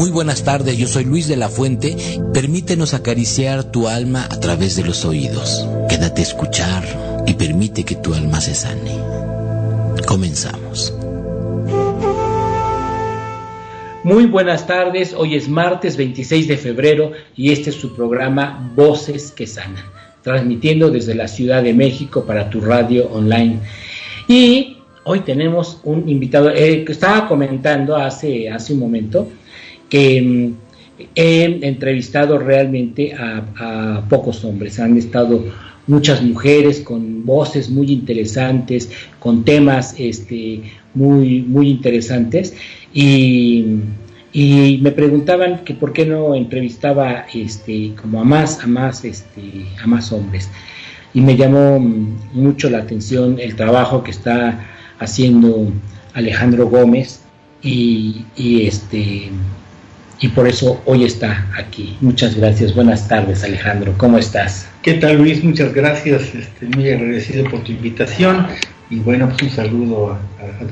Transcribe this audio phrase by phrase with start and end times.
[0.00, 1.94] Muy buenas tardes, yo soy Luis de la Fuente.
[2.32, 5.68] Permítenos acariciar tu alma a través de los oídos.
[5.90, 8.92] Quédate a escuchar y permite que tu alma se sane.
[10.06, 10.94] Comenzamos.
[14.02, 19.30] Muy buenas tardes, hoy es martes 26 de febrero y este es su programa Voces
[19.32, 19.84] que Sanan,
[20.22, 23.58] transmitiendo desde la Ciudad de México para tu radio online.
[24.28, 29.28] Y hoy tenemos un invitado eh, que estaba comentando hace, hace un momento
[29.90, 30.70] que mm,
[31.14, 35.44] he entrevistado realmente a, pocos hombres, han estado
[35.86, 40.62] muchas mujeres con voces muy interesantes, con temas este,
[40.94, 42.54] muy, muy interesantes
[42.92, 43.66] y,
[44.32, 49.88] me preguntaban que por qué no entrevistaba este, como a más, a más, este, a
[49.88, 50.48] más hombres.
[51.12, 54.68] Y me llamó mucho la atención el trabajo que está
[55.00, 55.72] haciendo
[56.14, 57.22] Alejandro Gómez
[57.60, 59.30] y, y este
[60.20, 61.96] y por eso hoy está aquí.
[62.00, 62.74] Muchas gracias.
[62.74, 63.94] Buenas tardes, Alejandro.
[63.96, 64.68] ¿Cómo estás?
[64.82, 65.42] ¿Qué tal, Luis?
[65.42, 66.34] Muchas gracias.
[66.34, 68.46] Estoy muy agradecido por tu invitación
[68.90, 70.18] y bueno, pues un saludo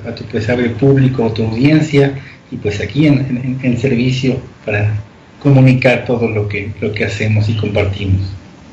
[0.07, 2.13] a, tu pesable público, a tu audiencia
[2.51, 4.93] y pues aquí en, servicio para
[5.41, 8.21] comunicar todo lo que, lo que hacemos y compartimos.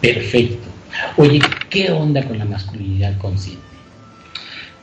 [0.01, 0.67] Perfecto.
[1.15, 3.63] Oye, ¿qué onda con la masculinidad consciente?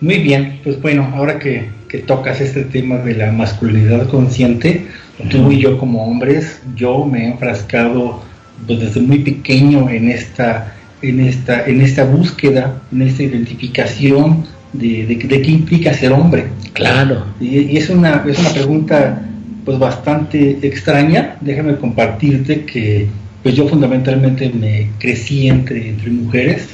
[0.01, 4.87] Muy bien, pues bueno, ahora que, que tocas este tema de la masculinidad consciente,
[5.31, 8.23] tú y yo como hombres, yo me he enfrascado
[8.67, 15.06] pues, desde muy pequeño en esta, en esta, en esta búsqueda, en esta identificación de,
[15.06, 16.47] de, qué implica ser hombre.
[16.73, 17.27] Claro.
[17.41, 19.23] Y, es, una, es una pregunta
[19.64, 21.36] pues bastante extraña.
[21.41, 23.09] Déjame compartirte que
[23.42, 26.69] pues yo fundamentalmente me crecí entre, entre mujeres.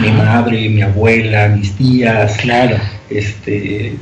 [0.00, 2.36] Mi madre, mi abuela, mis tías.
[2.38, 2.76] Claro.
[3.10, 3.94] Este,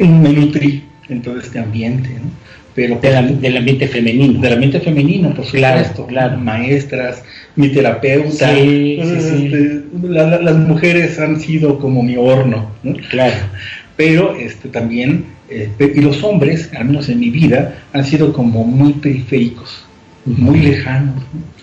[0.00, 2.08] me nutrí en todo este ambiente.
[2.08, 2.30] ¿no?
[2.74, 4.40] Pero del ambiente femenino.
[4.40, 7.22] Del ambiente femenino, por supuesto, claro, maestras,
[7.56, 8.52] mi terapeuta.
[8.56, 12.70] Este, las mujeres han sido como mi horno,
[13.10, 13.34] Claro.
[13.96, 18.64] Pero este, también, eh, y los hombres, al menos en mi vida, han sido como
[18.64, 19.84] muy periféricos,
[20.24, 21.22] muy lejanos.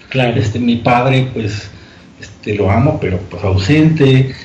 [0.10, 0.40] Claro.
[0.40, 1.72] Este, mi padre, pues,
[2.22, 4.36] este, lo amo, pero pues ausente.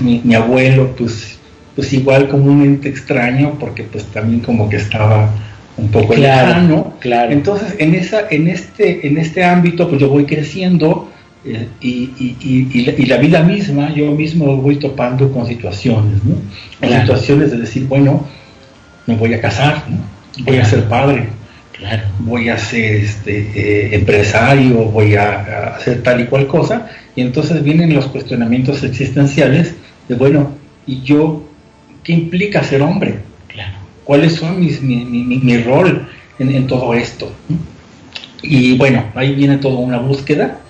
[0.00, 1.38] Mi, mi, abuelo, pues,
[1.76, 5.30] pues igual como un ente extraño, porque pues también como que estaba
[5.78, 7.32] un poco claro, Claro.
[7.32, 11.10] Entonces, en, esa, en, este, en este ámbito, pues yo voy creciendo
[11.44, 12.10] eh, y,
[12.40, 16.36] y, la, vida misma, yo mismo voy topando con situaciones, ¿no?
[16.80, 18.26] Con situaciones de decir, bueno,
[19.06, 19.84] me voy a casar,
[20.44, 21.28] voy a ser padre,
[21.72, 22.02] claro.
[22.18, 27.62] voy a ser este, eh, empresario, voy a, hacer tal y cual cosa, y entonces
[27.62, 29.74] vienen los cuestionamientos existenciales
[30.08, 30.52] de, bueno,
[30.86, 31.44] ¿y yo
[32.02, 33.20] qué implica ser hombre?
[34.06, 36.08] Cuáles son mis, mi, mi, rol
[36.38, 37.30] en, todo esto.
[38.42, 40.60] Y bueno, ahí viene toda una búsqueda.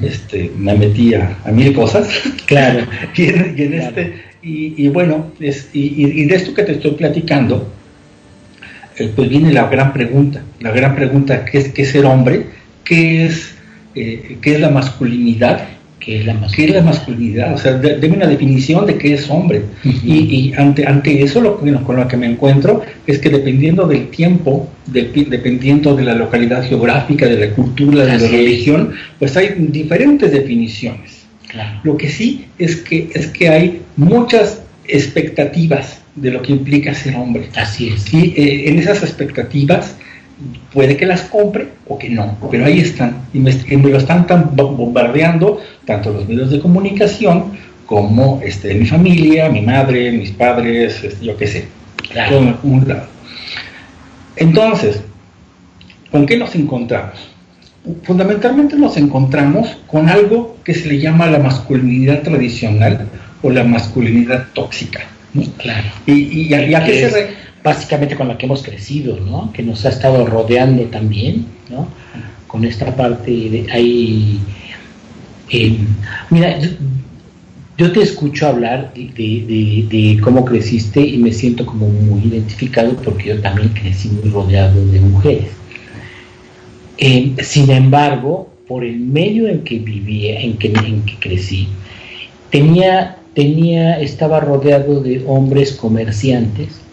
[0.00, 2.08] este, me metí a, mil cosas.
[2.46, 2.86] Claro.
[3.16, 7.72] y, en, este, y, bueno, es, y, de esto que te estoy platicando,
[8.96, 10.42] eh, pues viene la gran pregunta.
[10.60, 12.46] La gran pregunta, ¿qué es, qué ser hombre?
[12.84, 13.56] ¿Qué es,
[13.96, 15.75] eh, ¿Qué es la masculinidad?
[16.06, 16.54] ¿Qué es la masculinidad?
[16.54, 17.54] ¿Qué es la masculinidad?
[17.54, 19.62] O sea, deme una definición de qué es hombre.
[19.82, 24.70] Y, ante, ante eso lo, con lo que me encuentro es que dependiendo del tiempo,
[24.86, 31.26] dependiendo de la localidad geográfica, de la cultura, de la religión, pues hay diferentes definiciones.
[31.82, 37.16] Lo que sí es que, es que hay muchas expectativas de lo que implica ser
[37.16, 37.48] hombre.
[37.56, 38.14] Así es.
[38.14, 39.96] Y eh, en esas expectativas
[40.72, 45.60] puede que las compre o que no, pero ahí están y me, lo están bombardeando
[45.86, 47.52] tanto los medios de comunicación
[47.86, 51.68] como este, mi familia, mi madre, mis padres, este, yo qué sé,
[52.10, 52.58] claro.
[52.62, 53.06] un lado.
[54.36, 55.00] Entonces,
[56.10, 57.30] ¿con qué nos encontramos?
[58.02, 63.08] Fundamentalmente nos encontramos con algo que se le llama la masculinidad tradicional
[63.42, 65.04] o la masculinidad tóxica.
[65.58, 65.88] Claro.
[66.06, 67.28] Y, a, qué se
[67.66, 69.52] básicamente con la que hemos crecido, ¿no?
[69.52, 71.88] Que nos ha estado rodeando también, ¿no?
[72.46, 74.38] Con esta parte de ahí.
[75.50, 75.76] Eh,
[76.30, 76.60] mira,
[77.76, 83.40] yo, te escucho hablar de, cómo creciste y me siento como muy identificado porque yo
[83.40, 85.50] también crecí muy rodeado de mujeres.
[86.98, 91.66] Eh, sin embargo, por el medio en que vivía, en que, en que crecí,
[92.48, 96.85] tenía, tenía, estaba rodeado de hombres comerciantes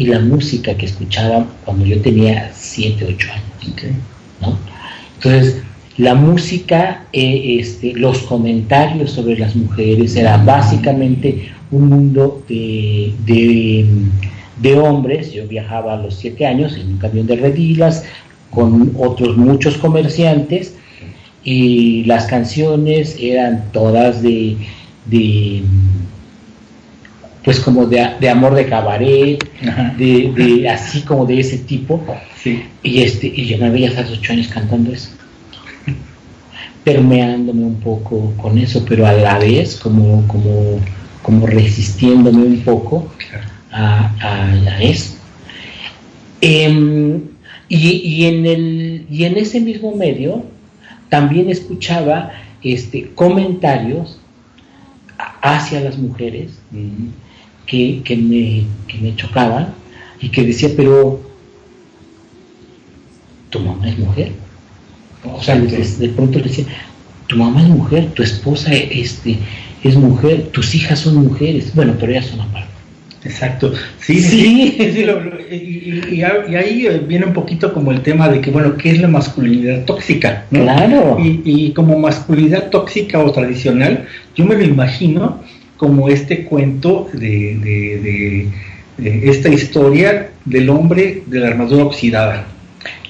[0.00, 3.84] y la música que escuchaba cuando yo tenía 7, 8 años.
[5.16, 5.62] Entonces,
[5.98, 13.14] la música, eh, este, los comentarios sobre las mujeres, era básicamente un mundo de,
[14.62, 15.34] de hombres.
[15.34, 18.02] Yo viajaba a los siete años en un camión de redilas
[18.50, 20.76] con otros muchos comerciantes
[21.44, 24.56] y las canciones eran todas de,
[25.04, 25.62] de
[27.44, 29.38] pues como de, amor de cabaret,
[29.96, 32.02] de, así como de ese tipo.
[32.82, 35.10] Y este, y yo me veía hasta los ocho años cantando eso.
[36.84, 40.80] Permeándome un poco con eso, pero a la vez como, como,
[41.22, 43.10] como resistiéndome un poco
[43.70, 45.16] a, a, eso.
[46.40, 47.22] Em,
[47.68, 50.44] y, en el, y en ese mismo medio
[51.08, 52.32] también escuchaba
[52.62, 54.20] este, comentarios
[55.42, 56.58] hacia las mujeres
[57.70, 59.74] que, me, que me chocaban
[60.20, 61.20] y que decía, pero
[63.50, 64.32] tu mamá es mujer.
[65.24, 66.64] O sea, de, pronto le decía,
[67.26, 69.38] tu mamá es mujer, tu esposa este,
[69.84, 71.74] es mujer, tus hijas son mujeres.
[71.74, 72.70] Bueno, pero ellas son aparte.
[73.22, 78.78] Exacto, sí, sí, y, ahí eh, viene un poquito como el tema de que, bueno,
[78.78, 80.46] ¿qué es la masculinidad tóxica?
[80.48, 81.18] Claro.
[81.22, 85.38] Y, como masculinidad tóxica o tradicional, yo me lo imagino
[85.80, 88.46] como este cuento de,
[88.98, 92.46] esta historia del hombre de la armadura oxidada.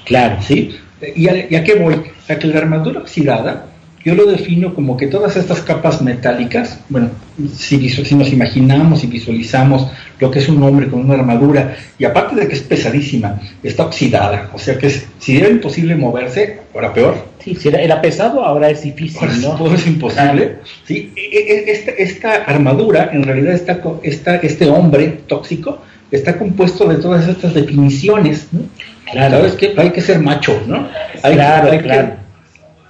[0.06, 0.40] Claro.
[0.40, 0.76] ¿Sí?
[1.16, 1.96] ¿Y a, ¿Y a qué voy?
[2.28, 3.69] A que la armadura oxidada
[4.04, 7.10] yo lo defino como que todas estas capas metálicas, bueno,
[7.54, 9.88] si, si, nos imaginamos y visualizamos
[10.18, 13.84] lo que es un hombre con una armadura, y aparte de que es pesadísima, está
[13.84, 17.26] oxidada, o sea que si era imposible moverse, ahora peor.
[17.44, 19.50] Sí, si era, pesado, ahora es difícil, ¿no?
[19.56, 20.56] Todo es imposible.
[20.86, 25.78] Sí, e, e, esta, esta, armadura, en realidad, está, esta, este hombre tóxico,
[26.10, 28.62] está compuesto de todas estas definiciones, ¿no?
[29.10, 29.38] Claro.
[29.38, 29.74] ¿Sabes qué?
[29.76, 30.88] Hay que ser macho, ¿no?
[31.22, 32.19] Hay, claro, claro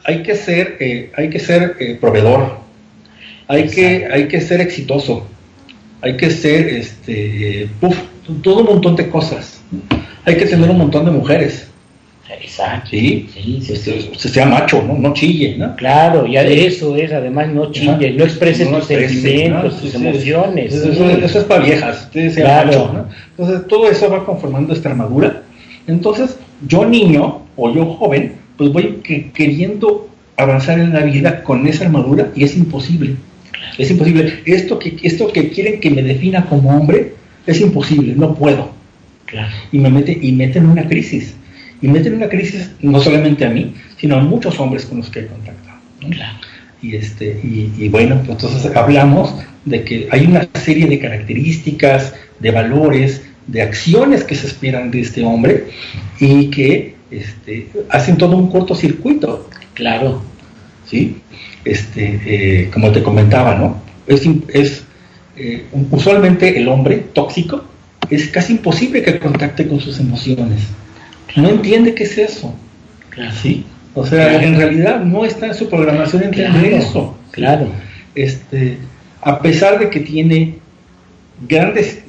[0.04, 2.58] hay que ser, eh, hay que ser eh, proveedor,
[3.48, 5.26] hay que, hay que ser exitoso,
[6.02, 7.68] hay que ser, este,
[8.42, 9.60] todo un montón de cosas.
[10.24, 11.70] Hay que tener un montón de mujeres.
[12.40, 12.90] Exacto.
[12.90, 14.94] Sí, sí, Se, sea macho, ¿no?
[14.94, 15.74] no chille, ¿no?
[15.76, 20.72] Claro, ya de eso es, además no chille, no exprese tus sentimientos, tus emociones.
[20.72, 22.92] Eso, es para viejas, claro.
[22.92, 23.08] ¿no?
[23.30, 25.42] Entonces, todo eso va conformando esta armadura.
[25.86, 29.00] Entonces, yo niño o yo joven, pues voy
[29.32, 33.16] queriendo avanzar en la vida con esa armadura y es imposible.
[33.78, 34.42] Es imposible.
[34.44, 37.14] Esto que, esto que quieren que me defina como hombre
[37.46, 38.70] es imposible, no puedo.
[39.72, 41.36] Y me mete, y meten en una crisis.
[41.80, 45.08] Y meten en una crisis no solamente a mí, sino a muchos hombres con los
[45.08, 45.78] que he contactado.
[46.82, 49.34] Y, este, y, bueno, pues entonces hablamos
[49.64, 55.00] de que hay una serie de características, de valores, de acciones que se esperan de
[55.00, 55.68] este hombre
[56.20, 59.48] y que este, hacen todo un cortocircuito.
[59.74, 60.22] Claro.
[60.86, 61.18] ¿Sí?
[61.64, 63.80] Este, eh, como te comentaba, ¿no?
[64.06, 64.22] Es,
[64.52, 64.84] es
[65.36, 67.64] eh, usualmente el hombre tóxico
[68.10, 70.60] es casi imposible que contacte con sus emociones.
[71.36, 72.54] No entiende qué es eso.
[73.10, 73.32] Claro.
[73.40, 73.64] ¿Sí?
[73.94, 77.16] O sea, en realidad no está en su programación entender eso.
[77.30, 77.68] Claro.
[78.14, 78.78] Este,
[79.22, 80.58] a pesar de que tiene
[81.48, 82.00] grandes,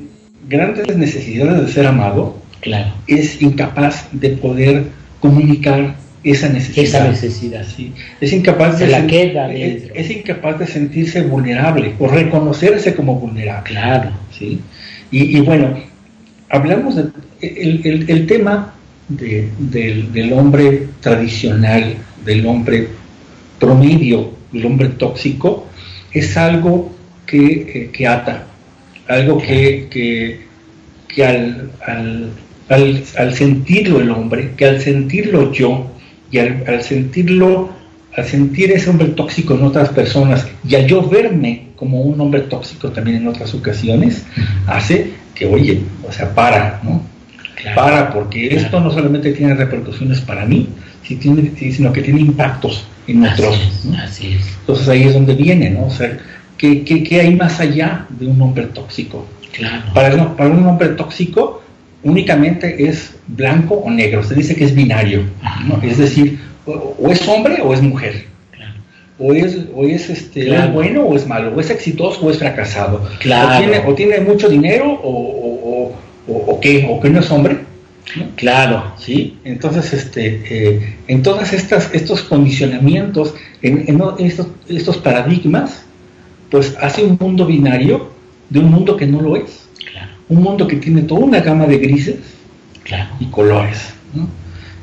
[0.48, 2.94] grandes necesidades de ser amado, claro.
[3.08, 4.86] es incapaz de poder
[5.20, 6.86] comunicar esa necesidad.
[6.86, 7.66] Esa necesidad.
[7.66, 7.94] Sí.
[8.20, 13.72] Es incapaz de la queda es, incapaz de sentirse vulnerable o reconocerse como vulnerable.
[13.72, 14.12] Claro.
[14.38, 14.60] ¿sí?
[15.10, 15.78] Y, bueno,
[16.50, 18.74] hablamos del el, tema
[19.10, 22.88] del, hombre tradicional, del hombre
[23.60, 25.68] promedio, del hombre tóxico,
[26.14, 26.94] es algo
[27.26, 28.46] que, eh, ata,
[29.08, 32.30] algo que, que, al al,
[33.34, 35.92] sentirlo el hombre, que al sentirlo yo
[36.32, 37.70] y al, sentirlo,
[38.16, 42.42] al sentir ese hombre tóxico en otras personas y al yo verme como un hombre
[42.42, 44.24] tóxico también en otras ocasiones,
[44.68, 47.04] hace que, oye, o sea, para, ¿no?
[47.76, 50.70] Para, porque esto no solamente tiene repercusiones para mí,
[51.04, 53.60] sino que tiene impactos en otros.
[54.04, 54.48] Así es.
[54.60, 55.86] Entonces ahí es donde viene, ¿no?
[55.86, 56.18] O sea,
[56.58, 59.28] ¿qué, qué, hay más allá de un hombre tóxico?
[59.52, 59.94] Claro.
[59.94, 61.62] Para, para un hombre tóxico,
[62.04, 65.24] únicamente es blanco o negro, se dice que es binario,
[65.84, 68.26] es decir, o, es hombre o es mujer,
[69.20, 73.08] o es, o es este, bueno o es malo, o es exitoso o es fracasado,
[73.86, 75.94] o, tiene, mucho dinero o,
[76.28, 77.58] o, qué, o que no es hombre.
[78.36, 79.38] Claro, sí.
[79.46, 85.84] Entonces, este, eh, en todas estas, estos condicionamientos, en, estos, estos paradigmas,
[86.50, 88.10] pues hace un mundo binario
[88.50, 89.62] de un mundo que no lo es
[90.32, 92.16] un mundo que tiene toda una gama de grises
[93.20, 93.94] y colores,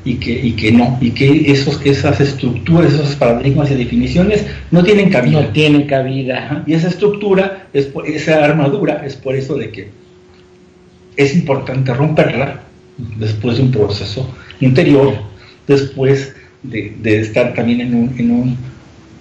[0.05, 4.83] y, que, y que no, y que esos, esas estructuras, esos paradigmas y definiciones no
[4.83, 5.41] tienen cabida.
[5.41, 6.63] No tienen cabida.
[6.67, 9.89] Y esa estructura, es esa armadura, es por eso de que
[11.17, 12.61] es importante romperla
[13.17, 14.29] después de un proceso
[14.59, 15.15] interior,
[15.67, 18.57] después de, estar también en un, en un,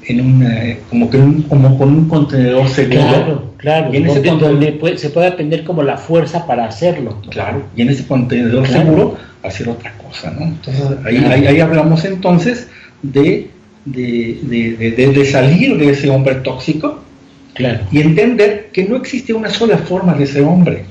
[0.09, 3.01] en un como, que como con un contenedor seguro.
[3.01, 7.21] Claro, claro, y en ese donde se puede tener como la fuerza para hacerlo.
[7.31, 10.47] Claro, y en ese contenedor seguro hacer otra cosa, ¿no?
[10.47, 12.69] Entonces ahí, ahí, hablamos entonces
[13.03, 13.51] de,
[13.85, 17.03] de, de, de, salir de ese hombre tóxico
[17.55, 17.81] claro.
[17.93, 20.85] y entender que no existe una sola forma de ser hombre.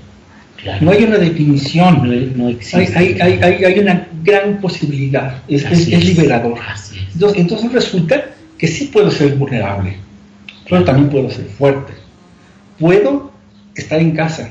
[0.82, 2.98] No hay una definición, no, existe.
[2.98, 6.58] Hay, hay, hay, hay, una gran posibilidad, es, es, liberador.
[7.14, 8.26] Entonces, entonces, resulta
[8.58, 9.98] que sí puedo ser vulnerable,
[10.70, 11.94] pero también puedo ser fuerte.
[12.80, 13.32] Puedo
[13.76, 14.50] estar en casa,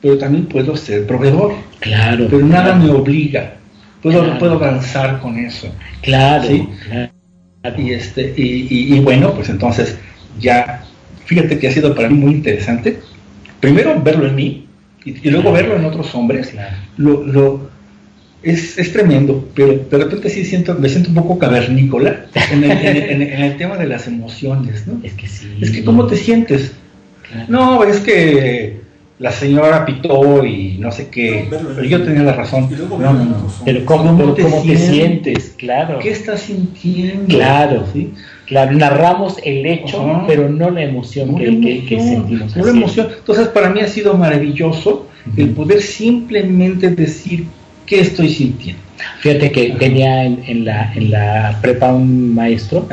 [0.00, 1.54] pero también puedo ser proveedor.
[1.80, 2.26] Claro.
[2.30, 3.54] Pero nada me obliga.
[4.02, 5.72] Puedo, puedo avanzar con eso.
[6.02, 6.48] Claro,
[7.78, 9.96] Y, este, y, y, bueno, pues entonces
[10.40, 10.82] ya,
[11.26, 12.98] fíjate que ha sido para mí muy interesante.
[13.60, 14.66] Primero verlo en mí,
[15.04, 16.52] y, luego verlo en otros hombres,
[16.96, 17.70] lo, lo,
[18.42, 23.56] es, es, tremendo, pero de repente sí siento, me siento un poco cavernícola en el,
[23.56, 25.00] tema de las emociones, ¿no?
[25.02, 25.58] Es que sí.
[25.60, 26.72] Es que, ¿cómo te sientes?
[27.48, 28.80] No, es que
[29.18, 32.68] la señora pitó y no sé qué, pero yo tenía la razón.
[32.90, 33.52] No, no, no.
[33.64, 35.54] Pero ¿cómo, te, sientes?
[35.56, 36.00] Claro.
[36.00, 37.26] ¿Qué estás sintiendo?
[37.28, 38.12] Claro, ¿sí?
[38.46, 42.56] Claro, narramos el hecho, pero no la emoción, que, sentimos.
[42.56, 43.08] No la emoción.
[43.16, 45.06] Entonces, para mí ha sido maravilloso
[45.36, 47.46] el poder simplemente decir
[47.86, 48.82] qué estoy sintiendo.
[49.20, 52.86] Fíjate que tenía en, la, en la prepa un maestro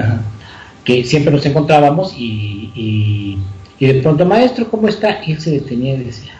[0.84, 3.38] que siempre nos encontrábamos y
[3.80, 5.22] y de pronto, maestro, ¿cómo está?
[5.26, 6.34] Y él se detenía y decía,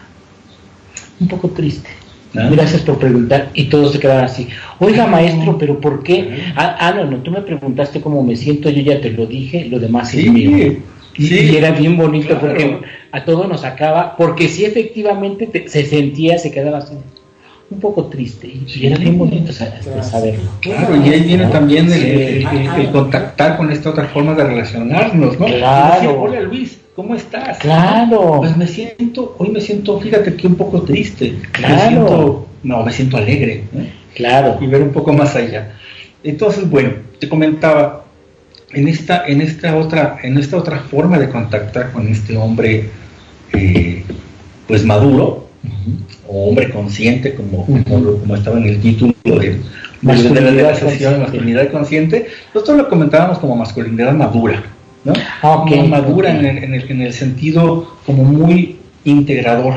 [1.18, 1.88] un poco triste.
[2.36, 2.48] Ah.
[2.52, 3.50] Gracias por preguntar.
[3.54, 4.46] Y todos se quedaban así.
[4.78, 6.52] Oiga, maestro, ¿pero por qué?
[6.54, 9.64] Ah, ah, no, no, tú me preguntaste cómo me siento, yo ya te lo dije,
[9.64, 10.76] lo demás es mío.
[11.16, 12.78] Sí, y era bien bonito porque
[13.10, 16.94] a todos nos acaba, porque sí efectivamente se sentía, se quedaba así
[17.70, 20.50] un poco triste y era bien bonito saberlo.
[20.60, 25.46] Claro, y ahí viene también el, contactar con esta otra forma de relacionarnos, ¿no?
[25.46, 26.22] Claro.
[26.22, 27.58] Hola Luis, ¿Cómo estás?
[27.58, 28.38] Claro.
[28.38, 31.34] Pues me siento, hoy me siento, fíjate que un poco triste.
[31.52, 32.46] Claro.
[32.62, 33.64] no, me siento alegre.
[34.14, 34.58] Claro.
[34.60, 35.76] Y ver un poco más allá.
[36.22, 38.04] Entonces, bueno, te comentaba,
[38.72, 42.90] en esta, en esta otra, en esta otra forma de contactar con este hombre,
[43.54, 44.04] eh,
[44.66, 45.48] pues maduro,
[46.26, 49.60] o hombre consciente, como, como, estaba en el título de,
[50.02, 54.62] masculinidad de la sesión, masculinidad consciente, nosotros lo comentábamos como masculinidad madura.
[55.04, 55.12] ¿no?
[55.42, 59.74] Ah, madura en, el, en, el, sentido como muy integrador.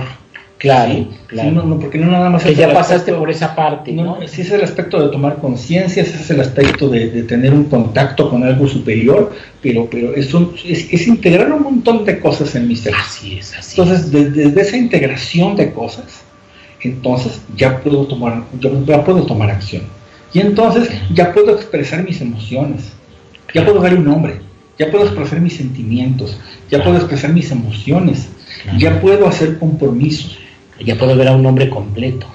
[0.63, 1.77] Claro, claro.
[1.77, 4.17] porque no nada más que ya pasaste por esa parte, ¿no?
[4.25, 8.29] Sí es el aspecto de tomar conciencia, ese es el aspecto de, tener un contacto
[8.29, 12.93] con algo superior, pero, pero es, es, integrar un montón de cosas en mi ser.
[12.95, 16.23] Así es, así Entonces, desde, esa integración de cosas,
[16.79, 18.43] entonces ya puedo tomar,
[18.85, 19.83] ya puedo tomar acción.
[20.31, 22.93] Y entonces ya puedo expresar mis emociones,
[23.53, 24.35] ya puedo dar un nombre
[24.77, 26.37] ya puedo expresar mis sentimientos,
[26.69, 28.29] ya puedo expresar mis emociones,
[28.77, 30.39] ya puedo hacer compromisos.
[30.79, 32.27] Ya puedo ver a un hombre completo.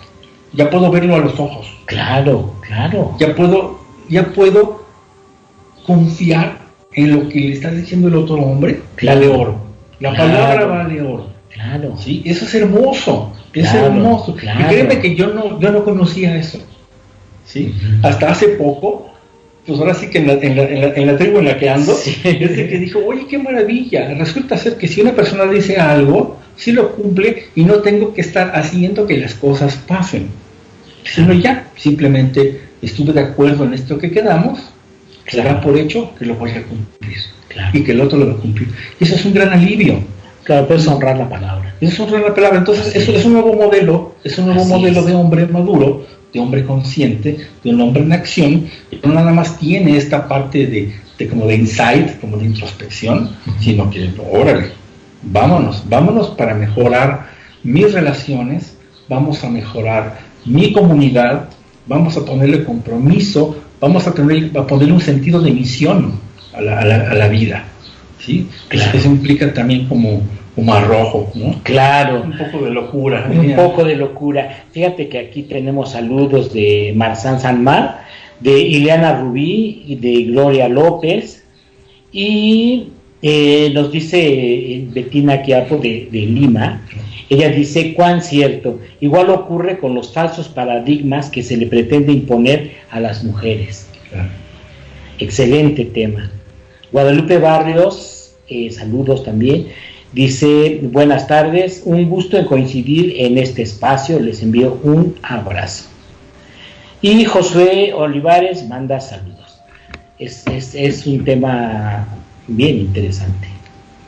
[0.53, 1.67] Ya puedo verlo a los ojos.
[1.87, 3.15] Claro, claro.
[3.19, 4.85] Ya puedo, ya puedo
[5.87, 6.59] confiar
[6.93, 8.81] en lo que le está diciendo el otro hombre.
[8.97, 9.21] Claro.
[9.21, 9.57] de oro.
[10.01, 11.29] La palabra vale oro.
[11.51, 11.97] Claro.
[11.99, 13.33] Sí, eso es hermoso.
[13.53, 14.37] Es hermoso.
[14.37, 16.59] Y créeme que yo no, yo no conocía eso.
[17.45, 17.75] ¿sí?
[18.03, 19.09] Hasta hace poco
[19.69, 20.63] pues ahora sí que en la, en la,
[20.95, 24.89] en la, tribu en la que ando, que dijo, oye, qué maravilla, resulta ser que
[24.89, 29.17] si una persona dice algo, sí lo cumple y no tengo que estar haciendo que
[29.17, 30.29] las cosas pasen,
[31.05, 34.59] sino ya, simplemente estuve de acuerdo en esto que quedamos,
[35.27, 37.19] será por hecho que lo voy a cumplir
[37.73, 38.69] y que el otro lo va a cumplir.
[39.01, 40.01] Y eso es un gran alivio.
[40.45, 41.75] Claro, puedes honrar la palabra.
[41.81, 42.59] Eso es honrar la palabra.
[42.59, 46.65] Entonces, eso es un nuevo modelo, es un nuevo modelo de hombre maduro de hombre
[46.65, 51.47] consciente, de un hombre en acción, que no nada más tiene esta parte de, como
[51.47, 54.67] de insight, como de introspección, sino que, órale,
[55.23, 57.29] vámonos, vámonos para mejorar
[57.63, 58.77] mis relaciones,
[59.09, 61.49] vamos a mejorar mi comunidad,
[61.87, 66.21] vamos a ponerle compromiso, vamos a, tener, a ponerle un sentido de misión
[66.55, 67.65] a la, a la, vida.
[68.19, 68.49] ¿sí?
[68.71, 70.23] Eso implica también como
[70.59, 71.55] como arrojo, ¿no?
[71.63, 72.23] Claro.
[72.23, 73.31] Un poco de locura.
[73.31, 74.65] Un poco de locura.
[74.73, 78.01] Fíjate que aquí tenemos saludos de Marzán Sanmar,
[78.41, 81.45] de Ileana Rubí y de Gloria López.
[82.11, 82.89] Y
[83.23, 86.83] eh, nos dice eh, Betina Quiapo de, de, Lima,
[87.29, 92.73] ella dice, cuán cierto, igual ocurre con los falsos paradigmas que se le pretende imponer
[92.91, 93.87] a las mujeres.
[95.19, 96.31] Excelente tema.
[96.91, 99.67] Guadalupe Barrios, eh, saludos también
[100.13, 105.85] Dice, buenas tardes, un gusto en coincidir en este espacio, les envío un abrazo.
[107.03, 109.61] Y Josué Olivares manda saludos.
[110.19, 112.09] Es, es, un tema
[112.49, 113.49] bien interesante.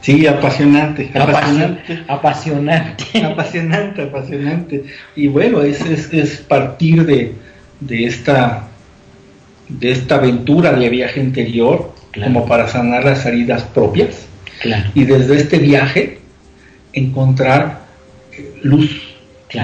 [0.00, 2.04] Sí, apasionante, apasionante.
[2.08, 3.04] Apasionante.
[3.22, 4.84] Apasionante, apasionante.
[5.14, 7.34] Y bueno, es, es, partir de,
[7.80, 8.68] de, esta,
[9.68, 14.26] de esta aventura de viaje interior como para sanar las heridas propias
[14.94, 16.18] y desde este viaje
[16.92, 17.80] encontrar
[18.62, 19.14] luz,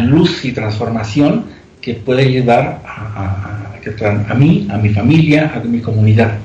[0.03, 1.47] luz y transformación
[1.81, 3.73] que puede ayudar a,
[4.29, 6.39] a, mí, a mi familia, a mi comunidad.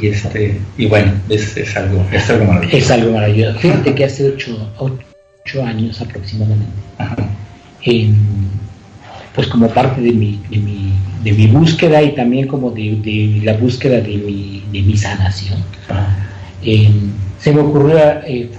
[0.00, 2.76] Y este, y bueno, es, es, algo, es algo maravilloso.
[2.76, 3.58] Es algo maravilloso.
[3.58, 6.72] Fíjate que hace ocho, ocho años aproximadamente,
[9.34, 13.40] pues como parte de mi, de mi, de mi búsqueda y también como de, de
[13.44, 15.62] la búsqueda de mi, de mi sanación,
[17.38, 18.50] se me ocurrió eh,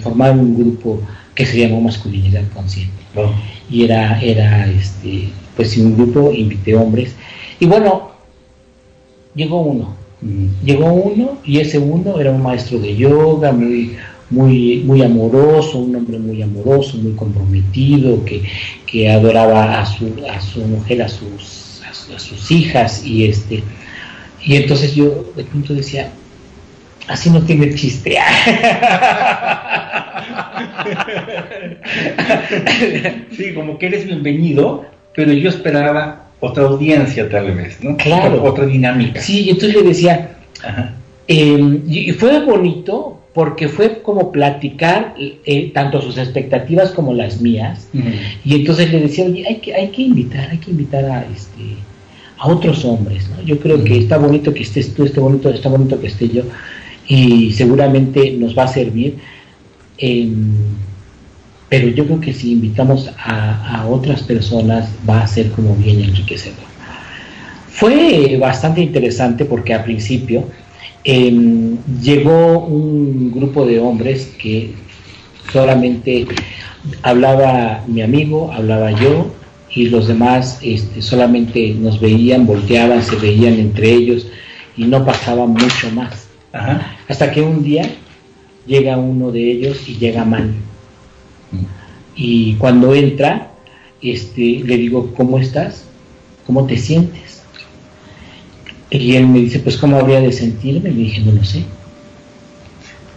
[0.00, 1.00] formar un grupo
[1.34, 2.92] que se llamó Masculinidad Consciente.
[3.70, 7.14] Y era, era este, pues un grupo, invité hombres.
[7.60, 8.10] Y bueno,
[9.34, 9.99] llegó uno.
[10.64, 13.96] Llegó uno y ese uno era un maestro de yoga, muy,
[14.28, 18.42] muy, muy amoroso, un hombre muy amoroso, muy comprometido, que,
[18.86, 21.80] que adoraba a su, a su mujer, a sus,
[22.14, 23.04] a, sus hijas.
[23.04, 23.62] Y, este,
[24.44, 26.10] y entonces yo de pronto decía,
[27.08, 28.18] así no tiene chiste.
[33.36, 34.84] sí, como que eres bienvenido,
[35.14, 37.96] pero yo esperaba otra audiencia tal vez, ¿no?
[37.96, 38.42] Claro.
[38.42, 39.20] Otra, dinámica.
[39.20, 40.38] Sí, entonces le decía,
[41.26, 47.88] em, y fue bonito porque fue como platicar eh, tanto sus expectativas como las mías,
[48.44, 51.76] y entonces le decía, oye, hay que, hay que invitar, hay que invitar a este
[52.38, 53.42] a otros hombres, ¿no?
[53.42, 56.42] Yo creo que está bonito que estés tú, está bonito, está bonito que esté yo,
[57.06, 59.18] y seguramente nos va a servir.
[59.98, 60.54] Em,
[61.70, 66.68] pero yo creo que si invitamos a, otras personas va a ser como bien enriquecedor.
[67.70, 70.44] Fue bastante interesante porque al principio
[71.04, 74.72] em, llegó un grupo de hombres que
[75.52, 76.26] solamente
[77.02, 79.32] hablaba mi amigo, hablaba yo
[79.72, 84.26] y los demás este, solamente nos veían, volteaban, se veían entre ellos
[84.76, 86.26] y no pasaba mucho más.
[87.08, 87.88] Hasta que un día
[88.66, 90.52] llega uno de ellos y llega mal.
[92.16, 93.50] Y cuando entra,
[94.02, 95.84] este, le digo, ¿cómo estás?
[96.46, 97.42] ¿Cómo te sientes?
[98.90, 100.90] Y él me dice, pues ¿cómo habría de sentirme?
[100.90, 101.64] Le dije, no lo sé.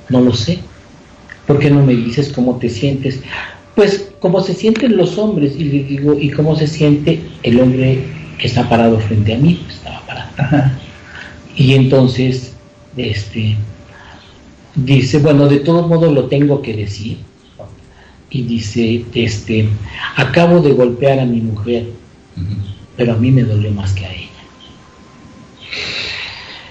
[0.09, 0.59] No lo sé.
[1.47, 3.21] ¿Por qué no me dices cómo te sientes?
[3.75, 5.55] Pues cómo se sienten los hombres.
[5.57, 8.03] Y le digo, ¿y cómo se siente el hombre
[8.37, 9.59] que está parado frente a mí?
[9.63, 10.71] Pues, estaba parado.
[11.55, 12.53] Y entonces
[12.97, 13.55] este,
[14.75, 17.17] dice, bueno, de todo modo lo tengo que decir.
[18.33, 19.69] Y dice, este,
[20.15, 21.85] acabo de golpear a mi mujer,
[22.97, 24.29] pero a mí me dolió más que a ella.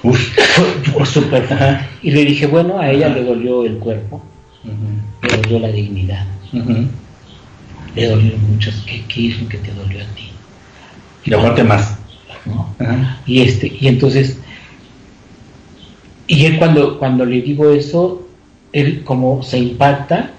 [0.02, 0.36] Uf.
[1.06, 1.46] Super,
[2.02, 4.22] y le dije, bueno, a ella le dolió el cuerpo,
[5.22, 6.26] le dolió la dignidad,
[7.94, 8.70] le dolió mucho.
[8.84, 10.30] ¿Qué, ¿Qué, es lo que te dolió a ti?
[11.24, 11.96] Y aparte más.
[13.24, 14.38] Y este, y entonces
[16.26, 18.26] y él cuando, cuando le digo eso,
[18.72, 20.30] él como se impacta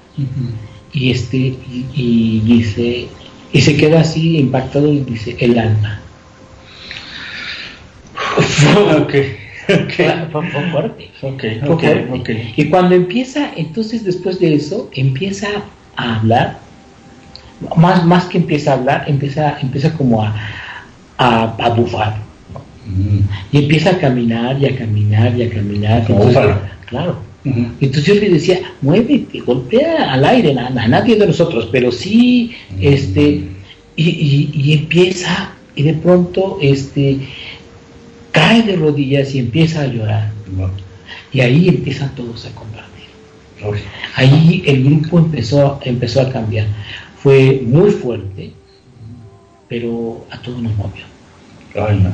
[0.94, 1.56] y, este,
[1.94, 3.08] y, dice,
[3.52, 6.00] y se queda así impactado y dice, el alma.
[9.02, 9.38] okay.
[9.66, 11.10] Fue, fuerte.
[11.22, 15.48] Okay, Y cuando empieza, entonces después de eso, empieza
[15.96, 16.60] a hablar,
[17.78, 20.36] más, más que empieza a hablar, empieza, empieza como a,
[21.18, 22.24] a, a bufar
[23.52, 26.06] y empieza a caminar y a caminar y a caminar.
[26.86, 27.33] claro.
[27.46, 33.44] Entonces yo le decía, muévete, golpea al aire, a, nadie de nosotros, pero sí, este,
[33.98, 37.18] y, empieza, y de pronto, este,
[38.32, 40.32] cae de rodillas y empieza a llorar.
[41.34, 42.94] Y ahí empiezan todos a compartir.
[44.16, 46.68] Ahí el grupo empezó, empezó a cambiar.
[47.18, 48.52] Fue muy fuerte,
[49.68, 51.04] pero a todos nos movió.
[51.76, 52.12] Ay, no.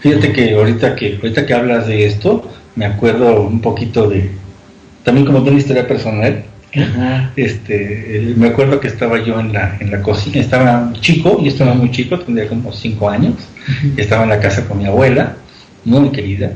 [0.00, 4.30] Fíjate que ahorita que ahorita que hablas de esto, me acuerdo un poquito de
[5.04, 6.44] también como una historia personal.
[7.36, 11.72] Este, me acuerdo que estaba yo en la, en la cocina, estaba chico, y estaba
[11.72, 13.34] muy chico, tendría como cinco años,
[13.96, 15.36] estaba en la casa con mi abuela,
[15.84, 16.52] muy querida,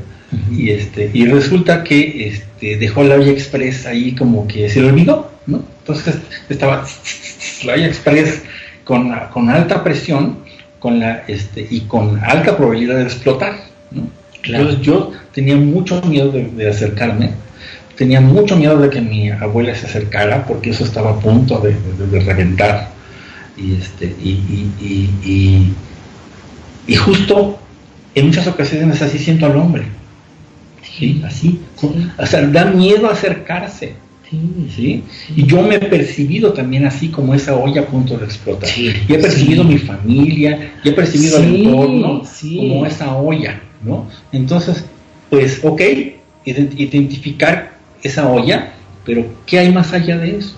[0.51, 4.89] y este, y resulta que este, dejó la olla express ahí como que se le
[4.89, 5.63] olvidó, ¿no?
[5.79, 6.15] Entonces
[6.49, 6.85] estaba
[7.63, 8.43] la olla express
[8.83, 10.39] con, con alta presión
[10.79, 13.53] con la, este, y con alta probabilidad de explotar.
[13.91, 14.09] ¿no?
[14.43, 17.31] Entonces yo tenía mucho miedo de, acercarme,
[17.99, 21.75] tenía mucho miedo de que mi abuela se acercara porque eso estaba a punto de,
[22.21, 22.91] reventar.
[23.57, 25.73] Y, este, y,
[26.87, 27.59] y, justo
[28.15, 29.83] en muchas ocasiones así siento al hombre.
[30.81, 31.21] ¿sí?
[31.25, 31.59] Así.
[32.17, 33.95] O sea, da miedo acercarse.
[34.29, 35.03] Sí,
[35.35, 38.69] Y yo me he percibido también así como esa olla a punto de explotar.
[38.77, 42.21] y he percibido mi familia, y he percibido el entorno
[42.55, 44.07] como esa olla, ¿no?
[44.31, 44.85] Entonces,
[45.29, 45.81] pues, ok,
[46.45, 48.73] identificar esa olla,
[49.05, 50.55] pero ¿qué hay más allá de eso?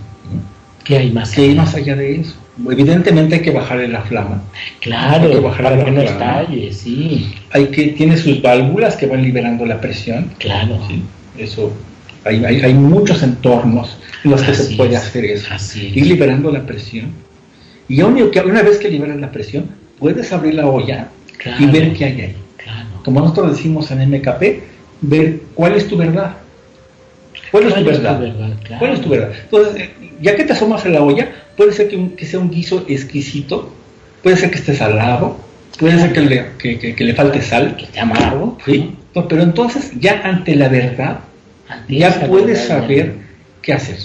[0.84, 2.36] ¿Qué hay más, ¿Qué hay más allá de eso?
[2.70, 4.42] Evidentemente hay que bajarle la flama.
[4.82, 7.34] Claro, hay que bajarle para que no estalle, sí.
[7.52, 10.32] Hay que, tiene sus válvulas que van liberando la presión.
[10.38, 10.80] Claro.
[10.88, 11.02] ¿sí?
[11.38, 11.74] Eso
[12.24, 15.48] hay, hay, muchos entornos en los que se puede hacer eso.
[15.76, 17.12] Ir liberando la presión.
[17.88, 21.10] Y una vez que liberas la presión, puedes abrir la olla
[21.60, 22.36] y ver qué hay ahí.
[23.04, 24.42] Como nosotros decimos en MKP,
[25.02, 26.38] ver cuál es tu verdad.
[27.52, 28.22] ¿Cuál, es tu verdad?
[28.80, 29.32] ¿Cuál es tu verdad?
[29.44, 29.90] Entonces, eh,
[30.22, 33.74] ya que te asomas a la olla, puede ser que, sea un guiso exquisito,
[34.24, 35.38] puede ser que esté salado,
[35.78, 38.96] puede ser que le, que, le falte sal, que esté amargo, ¿sí?
[39.14, 41.20] pero entonces, ya ante la verdad,
[41.90, 43.16] ya puedes saber
[43.62, 43.98] qué hacer.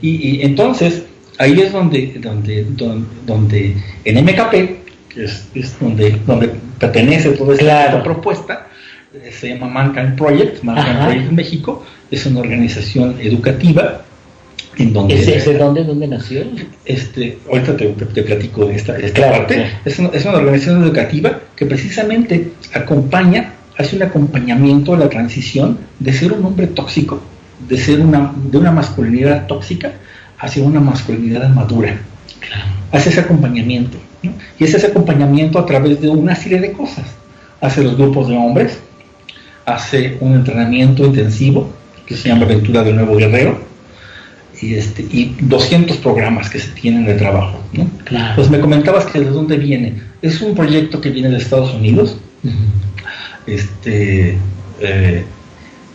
[0.00, 1.04] Y, entonces,
[1.38, 2.66] ahí es donde, donde,
[3.26, 4.52] donde, en MKP,
[5.08, 8.68] que es, donde, donde pertenece toda esta propuesta,
[9.30, 14.02] se llama Mankind Project, Mankind Project México, es una organización educativa
[14.78, 15.14] en donde...
[15.14, 16.44] ¿Es, de dónde, dónde nació?
[16.84, 18.94] Este, ahorita te, platico de esta,
[19.30, 19.66] parte.
[19.84, 25.78] Es, una, es una organización educativa que precisamente acompaña hace un acompañamiento a la transición
[25.98, 27.20] de ser un hombre tóxico,
[27.68, 29.92] de ser una, de una masculinidad tóxica
[30.38, 31.98] hacia una masculinidad madura.
[32.90, 33.98] Hace ese acompañamiento.
[34.58, 37.04] Y es ese acompañamiento a través de una serie de cosas.
[37.60, 38.78] Hace los grupos de hombres,
[39.64, 41.72] hace un entrenamiento intensivo
[42.06, 43.72] que se llama Aventura del Nuevo Guerrero,
[44.60, 47.60] y, este, y 200 programas que se tienen de trabajo.
[47.72, 47.90] ¿no?
[48.36, 49.94] Pues me comentabas que de dónde viene.
[50.22, 52.16] Es un proyecto que viene de Estados Unidos,
[53.46, 54.38] este,
[54.80, 55.24] eh,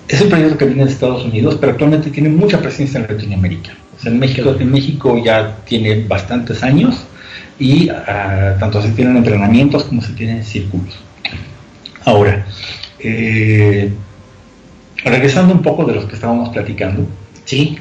[0.08, 3.71] es un proyecto que viene de Estados Unidos, pero actualmente tiene mucha presencia en Latinoamérica.
[4.03, 7.06] en, México, en México ya tiene bastantes años
[7.60, 10.97] y ah, tanto se tienen entrenamientos como se tienen círculos.
[12.06, 12.45] Ahora,
[12.99, 13.91] eh,
[15.03, 17.07] regresando un poco de los que estábamos platicando,
[17.45, 17.77] sí,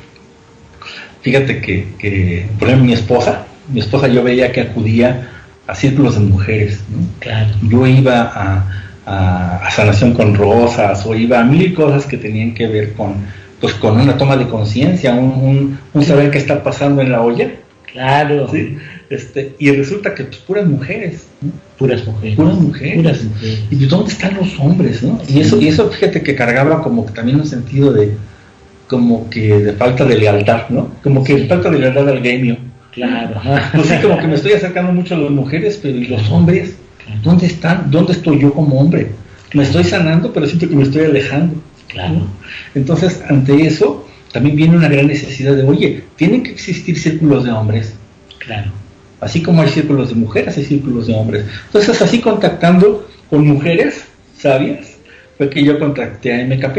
[1.23, 5.31] fíjate que, por ejemplo, mi esposa, mi esposa yo veía que acudía
[5.67, 6.81] a círculos de mujeres.
[7.19, 7.49] Claro.
[7.63, 8.77] Yo iba a,
[9.07, 13.15] a, sanación con rosas o iba a mil cosas que tenían que ver con,
[13.61, 17.51] pues, con una toma de conciencia, un, saber qué está pasando en la olla.
[17.91, 18.49] Claro.
[18.51, 18.77] ¿sí?
[19.09, 21.27] Este, y resulta que pues, puras mujeres.
[21.79, 22.37] Puras mujeres.
[22.37, 23.27] Puras mujeres.
[23.71, 25.03] ¿Y dónde están los hombres?
[25.03, 25.21] ¿no?
[25.29, 28.13] Y, eso, y eso, fíjate que cargaba como que también un sentido de
[28.87, 30.91] como que de falta de lealtad, ¿no?
[31.03, 32.57] Como que de falta de lealtad al gremio.
[32.93, 33.41] Claro.
[33.75, 36.77] Pues sí, como que me estoy acercando mucho a las mujeres, pero ¿y los hombres?
[37.23, 37.91] ¿Dónde están?
[37.91, 39.11] ¿Dónde estoy yo como hombre?
[39.53, 41.55] Me estoy sanando, pero siento que me estoy alejando.
[41.89, 42.27] Claro.
[42.75, 47.53] Entonces, ante eso, también viene una gran necesidad de, oye, tienen que existir círculos de
[47.53, 47.95] hombres.
[48.39, 48.71] Claro.
[49.27, 51.45] Así como hay círculos de mujeres, hay círculos de hombres.
[51.67, 54.05] Entonces, así contactando con mujeres
[54.39, 54.99] sabias,
[55.37, 56.79] fue que yo contacté a MKP.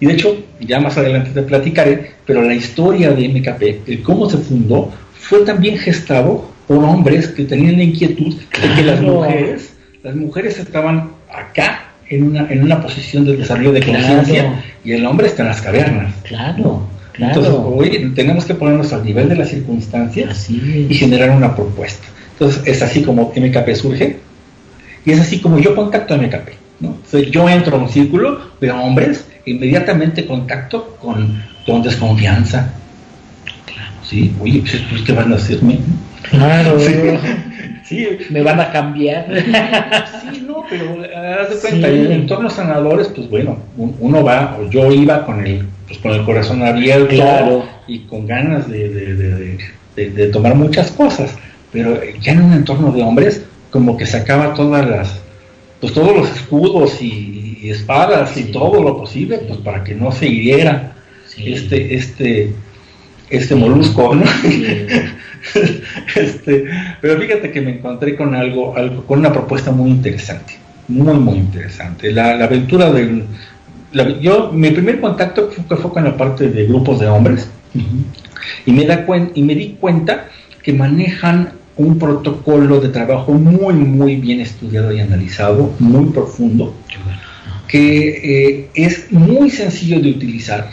[0.00, 4.28] Y de hecho, ya más adelante te platicaré, pero la historia de MKP, el cómo
[4.28, 9.74] se fundó, fue también gestado por hombres que tenían la inquietud de que las mujeres,
[10.02, 15.06] las mujeres estaban acá en una, en una posición de desarrollo de conciencia y el
[15.06, 16.12] hombre está en las cavernas.
[16.24, 16.88] Claro.
[17.12, 17.34] Claro.
[17.34, 22.06] Entonces, hoy tenemos que ponernos al nivel de las circunstancias y generar una propuesta.
[22.32, 24.18] Entonces, es así como MKP surge
[25.04, 26.62] y es así como yo contacto a MKP.
[26.80, 26.96] ¿no?
[27.30, 32.72] yo entro a un círculo de hombres, inmediatamente contacto con, con desconfianza.
[33.66, 33.92] Claro.
[34.02, 35.78] Sí, oye, pues, ¿qué van a hacerme?
[36.22, 36.80] Claro.
[36.80, 36.92] Sí.
[38.30, 39.26] Me van a cambiar.
[40.32, 41.02] Sí, no, pero
[41.40, 45.66] haz de cuenta, en entornos sanadores, pues bueno, uno va, o yo iba con el,
[45.86, 49.58] pues con el corazón abierto y con ganas de,
[50.32, 51.36] tomar muchas cosas,
[51.72, 55.20] pero ya en un entorno de hombres, como que sacaba todas las,
[55.80, 60.26] pues todos los escudos y, espadas y todo lo posible, pues para que no se
[60.26, 60.94] hiriera.
[61.38, 62.52] Este, este,
[63.32, 64.24] este molusco, ¿no?
[66.16, 66.64] este,
[67.00, 70.54] pero fíjate que me encontré con algo, algo, con una propuesta muy interesante,
[70.88, 72.12] muy, muy interesante.
[72.12, 73.24] La, aventura del...
[74.20, 77.50] yo, mi primer contacto fue, fue, con la parte de grupos de hombres.
[78.66, 80.28] Y, me da y me di cuenta
[80.62, 86.74] que manejan un protocolo de trabajo muy, muy bien estudiado y analizado, muy profundo,
[87.66, 90.70] que eh, es muy sencillo de utilizar,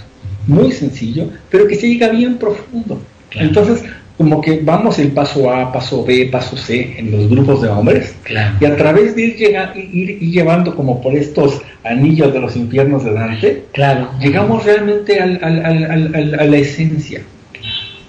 [0.50, 3.02] muy sencillo, pero que se llega bien profundo.
[3.32, 3.84] Entonces,
[4.18, 8.16] como que vamos el paso A, paso B, paso C en los grupos de hombres,
[8.60, 13.64] y a través de ir, llevando como por estos anillos de los infiernos de Dante,
[13.72, 14.10] claro.
[14.20, 17.22] llegamos realmente al, a la esencia.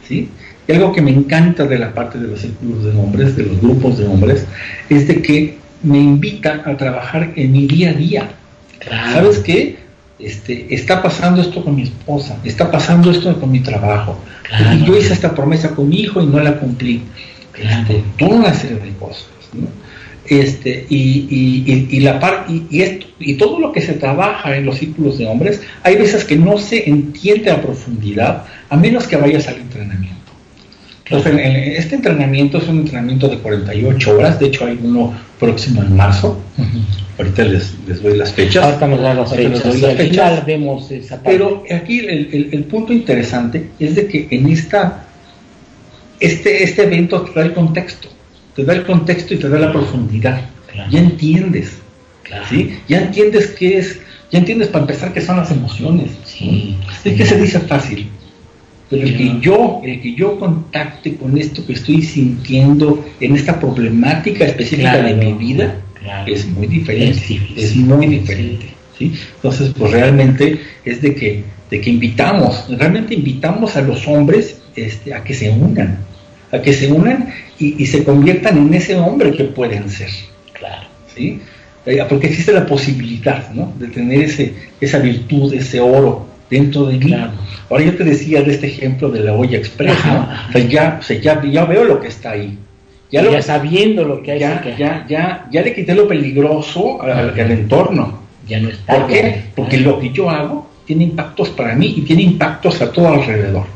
[0.08, 0.28] ¿sí?
[0.66, 3.60] Y algo que me encanta de la parte de los círculos de hombres, de los
[3.60, 4.46] grupos de hombres,
[4.88, 8.28] es de que me invita a trabajar en mi día a día.
[9.12, 9.76] ¿Sabes qué?
[10.22, 14.18] Este, está pasando esto con mi esposa, está pasando esto con mi trabajo.
[14.74, 17.02] Y yo hice esta promesa con mi hijo y no la cumplí.
[17.56, 19.26] Este, toda una serie de cosas.
[20.26, 24.78] Este, y, y, la par, y, esto, y todo lo que se trabaja en los
[24.78, 29.48] círculos de hombres, hay veces que no se entiende a profundidad, a menos que vayas
[29.48, 30.19] al entrenamiento.
[31.10, 35.96] Entonces, este entrenamiento es un entrenamiento de 48 horas, de hecho hay uno próximo en
[35.96, 36.40] marzo.
[37.18, 38.64] Ahorita les, doy las fechas.
[38.64, 40.46] Ahorita nos dan las fechas.
[40.46, 45.04] vemos esa Pero aquí el, punto interesante es de que en esta,
[46.20, 48.08] este, este evento te da el contexto,
[48.54, 50.42] te da el contexto y te da la profundidad.
[50.90, 51.72] Ya entiendes,
[52.48, 52.78] ¿sí?
[52.88, 53.98] Ya entiendes qué es,
[54.30, 56.12] ya entiendes para empezar qué son las emociones.
[56.24, 58.08] Sí, es que se dice fácil,
[58.90, 63.60] pero el que yo, el que yo contacte con esto que estoy sintiendo en esta
[63.60, 65.76] problemática específica de mi vida,
[66.26, 68.66] es muy diferente, es, muy diferente.
[68.98, 69.12] ¿sí?
[69.36, 75.14] Entonces, pues realmente es de que, de que invitamos, realmente invitamos a los hombres este,
[75.14, 75.98] a que se unan,
[76.50, 80.10] a que se unan y, se conviertan en ese hombre que pueden ser.
[80.52, 80.88] Claro.
[81.14, 81.40] ¿sí?
[81.86, 83.72] Eh, porque existe la posibilidad ¿no?
[83.78, 87.14] de tener ese, esa virtud, ese oro dentro de mí.
[87.70, 90.28] Ahora yo te decía de este ejemplo de la olla express, ¿no?
[90.68, 92.58] ya, ya, veo lo que está ahí.
[93.10, 94.40] Ya, lo, sabiendo lo que hay.
[94.40, 98.20] Ya, ya, ya, ya le quité lo peligroso al, entorno.
[98.46, 98.96] Ya no está.
[98.96, 99.44] ¿Por qué?
[99.54, 103.66] Porque lo que yo hago tiene impactos para mí y tiene impactos a todo alrededor.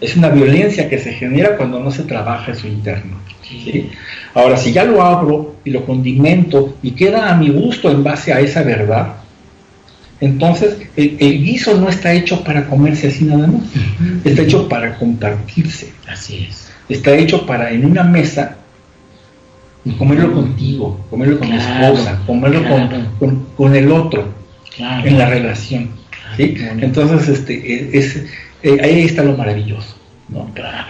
[0.00, 3.16] Es una violencia que se genera cuando no se trabaja eso interno.
[4.34, 8.32] Ahora, si ya lo abro y lo condimento y queda a mi gusto en base
[8.32, 9.14] a esa verdad,
[10.20, 13.62] entonces, el, guiso no está hecho para comerse así nada más,
[14.24, 15.92] está hecho para compartirse.
[16.06, 16.70] Así es.
[16.88, 18.56] Está hecho para en una mesa
[19.96, 22.62] comerlo contigo, comerlo con mi esposa, comerlo
[23.56, 24.28] con, el otro,
[24.78, 25.90] en la relación.
[26.36, 28.16] Entonces, este, es,
[28.62, 29.96] eh, ahí está lo maravilloso.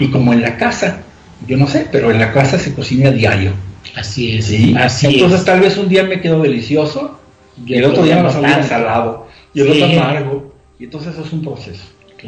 [0.01, 1.03] Y como en la casa,
[1.47, 3.53] yo no sé, pero en la casa se cocina a diario.
[3.95, 4.53] Así es.
[4.77, 7.20] Así Entonces, tal vez un día me quedo delicioso
[7.67, 9.27] y el otro día me salía salado.
[9.55, 10.55] Y el otro amargo.
[10.79, 11.85] Y entonces eso es un proceso.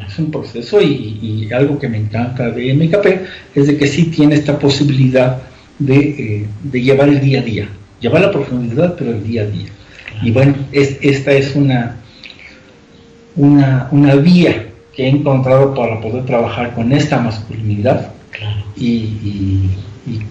[0.07, 3.07] Es un proceso y, algo que me encanta de MKP
[3.55, 5.43] es de que sí tiene esta posibilidad
[5.87, 7.69] eh, de, llevar el día a día,
[8.01, 9.69] llevar la profundidad, pero el día a día.
[10.23, 11.97] Y bueno, es, esta es una,
[13.37, 18.13] una, una, vía que he encontrado para poder trabajar con esta masculinidad
[18.77, 19.69] y,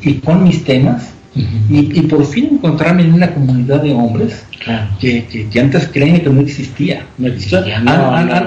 [0.01, 4.43] y, con mis temas y, por fin encontrarme en una comunidad de hombres
[4.99, 7.05] que, antes creían que no existía.
[7.17, 7.81] No existía.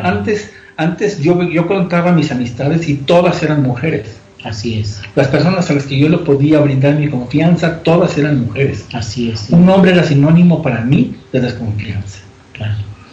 [0.02, 4.18] antes, antes yo, yo contaba mis amistades y todas eran mujeres.
[4.44, 5.00] Así es.
[5.14, 8.84] Las personas a las que yo le podía brindar mi confianza, todas eran mujeres.
[8.92, 9.48] Así es.
[9.48, 12.18] Un hombre era sinónimo para mí de desconfianza.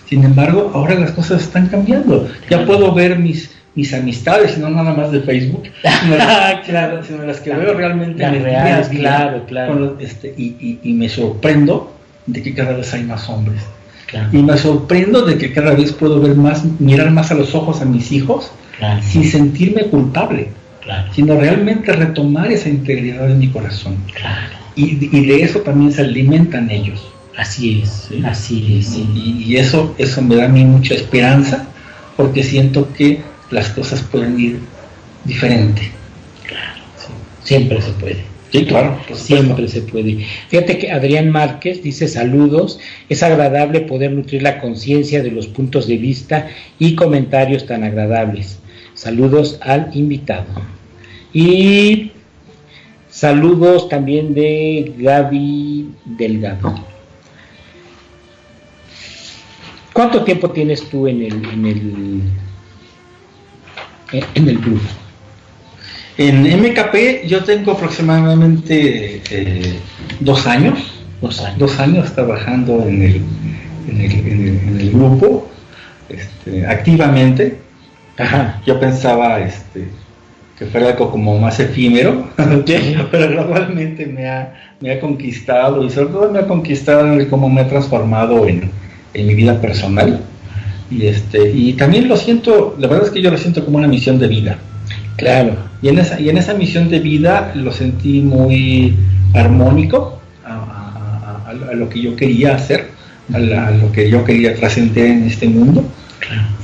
[0.08, 2.30] Sin embargo, ahora las cosas están cambiando.
[2.50, 5.64] Ya puedo ver mis, mis amistades, no nada más de Facebook,
[6.02, 8.44] sino, las, claro, sino las que veo realmente en
[8.98, 9.98] claro, claro.
[10.00, 11.94] Este, y, y, me sorprendo
[12.26, 13.62] de que cada vez hay más hombres.
[14.34, 17.82] Y me sorprendo de que cada vez puedo ver más, mirar más a los ojos
[17.82, 18.52] a mis hijos
[19.02, 20.50] sin sentirme culpable,
[21.14, 23.96] sino realmente retomar esa integridad de mi corazón.
[24.76, 27.08] Y, y, de eso también se alimentan ellos.
[27.38, 28.98] Así es, así es.
[28.98, 31.68] Y, y, eso, eso me da a mí mucha esperanza,
[32.18, 34.60] porque siento que las cosas pueden ir
[35.26, 35.92] diferente.
[36.48, 36.82] Claro,
[37.44, 38.32] siempre se puede.
[38.52, 40.26] Sí, claro, siempre se puede.
[40.50, 45.88] Fíjate que Adrián Márquez dice saludos, es agradable poder nutrir la conciencia de los puntos
[45.88, 48.60] de vista y comentarios tan agradables.
[48.94, 50.48] Saludos al invitado.
[51.32, 52.12] Y
[53.10, 56.76] saludos también de Gaby Delgado.
[59.94, 62.22] ¿Cuánto tiempo tienes tú en el, en el
[64.12, 64.82] en el club?
[66.18, 69.80] En MKP yo tengo aproximadamente eh,
[70.20, 70.94] dos años,
[71.58, 73.22] dos años, trabajando en el,
[73.88, 75.50] en el, grupo
[76.10, 77.58] este, activamente.
[78.68, 79.88] Yo pensaba este,
[80.60, 86.10] que fuera algo como más efímero, pero gradualmente me ha, me ha conquistado y sobre
[86.10, 88.70] todo me ha conquistado en cómo me ha transformado en,
[89.14, 90.22] en mi vida personal.
[90.92, 93.88] Y, este, y también lo siento, la verdad es que yo lo siento como una
[93.88, 94.58] misión de vida.
[95.16, 95.56] Claro.
[95.82, 98.96] Y en esa, y en esa misión de vida lo sentí muy
[99.34, 102.90] armónico a, a lo que yo quería hacer,
[103.34, 103.40] a,
[103.72, 105.84] lo que yo quería trascender en este mundo.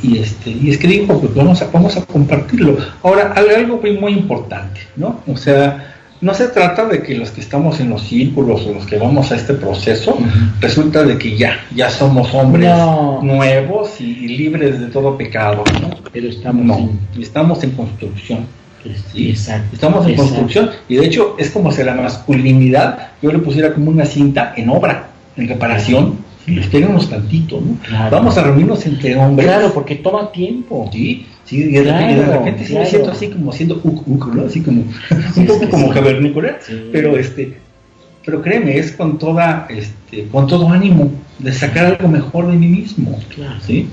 [0.04, 2.78] Y, este, y es que digo, pues vamos a, vamos a compartirlo.
[3.02, 5.22] Ahora, algo muy, muy importante, ¿no?
[5.28, 8.86] O sea, no se trata de que los que estamos en los círculos o los
[8.86, 10.17] que vamos a este proceso,
[10.60, 12.71] resulta de que ya, ya somos hombres
[13.21, 15.89] nuevos y, libres de todo pecado, ¿no?
[16.12, 16.99] Pero estamos, en...
[17.21, 18.45] estamos en construcción.
[19.13, 19.36] ¿sí?
[19.73, 23.91] Estamos en construcción y de hecho es como si la masculinidad yo le pusiera como
[23.91, 27.78] una cinta en obra, en reparación, espérenos tantito, ¿no?
[28.10, 29.48] Vamos a reunirnos entre hombres.
[29.48, 30.90] Claro, porque toma tiempo.
[30.92, 34.46] Sí, sí, y de, repente, sí me siento así como siendo uk, ¿no?
[34.46, 34.84] Así como,
[35.36, 36.60] un poco como cavernícola,
[36.92, 37.58] pero este,
[38.26, 42.68] pero créeme, es con toda, este, con todo ánimo de sacar algo mejor de mí
[42.68, 43.88] mismo, claro, ¿sí?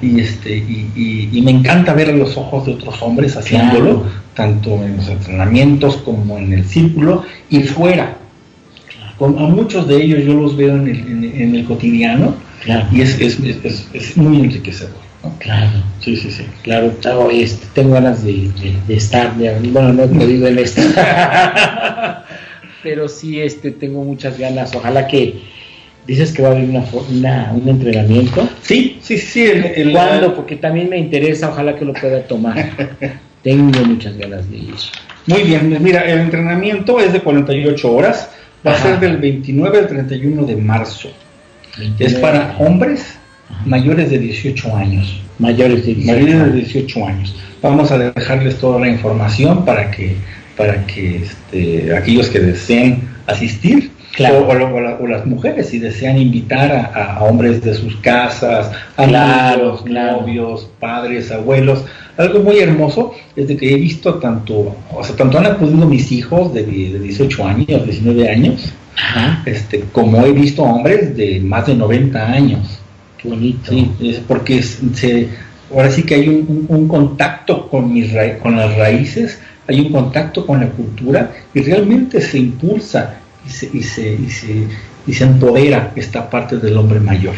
[0.00, 4.74] Y este, y, y, me encanta ver a los ojos de otros hombres haciéndolo, tanto
[4.84, 8.16] en los entrenamientos como en el círculo y fuera,
[9.26, 12.34] a muchos de ellos yo los veo en el, en, el cotidiano
[12.92, 14.96] y es, es, es, es, muy enriquecedor.
[15.38, 15.70] Claro.
[16.00, 16.44] Sí, sí, sí.
[16.62, 16.92] Claro,
[17.30, 18.50] este, tengo ganas de,
[18.86, 22.24] de, estar, bueno, no he podido en esta,
[22.82, 24.74] pero sí este, tengo muchas ganas.
[24.74, 25.40] Ojalá que
[26.06, 28.48] dices que va a haber una, una un entrenamiento.
[28.62, 29.44] Sí, sí, sí.
[29.44, 30.34] El, ¿Cuándo?
[30.34, 32.70] Porque también me interesa, ojalá que lo pueda tomar.
[33.42, 34.74] tengo muchas ganas de ir.
[35.26, 38.30] Muy bien, mira, el entrenamiento es de 48 horas
[38.66, 41.10] Va a ser del 29 al 31 de marzo.
[41.98, 43.18] Es para hombres
[43.64, 45.22] mayores de 18 años.
[45.38, 47.36] Mayores de 18, mayores de 18 años.
[47.62, 50.16] Vamos a dejarles toda la información para que,
[50.56, 57.62] para que este, aquellos que deseen asistir o, las mujeres si desean invitar a, hombres
[57.62, 61.84] de sus casas, a novios, padres, abuelos.
[62.20, 66.12] Algo muy hermoso es de que he visto tanto, o sea, tanto han acudido mis
[66.12, 68.74] hijos de, 18 años, 19 años,
[69.46, 72.78] este, como he visto hombres de más de 90 años.
[73.16, 73.70] Qué bonito.
[73.70, 75.28] Sí, es porque se,
[75.74, 78.10] ahora sí que hay un, contacto con, mis
[78.42, 83.14] con las raíces, hay un contacto con la cultura y realmente se impulsa
[83.46, 84.66] y se, y se, y se,
[85.06, 87.36] y se empodera esta parte del hombre mayor.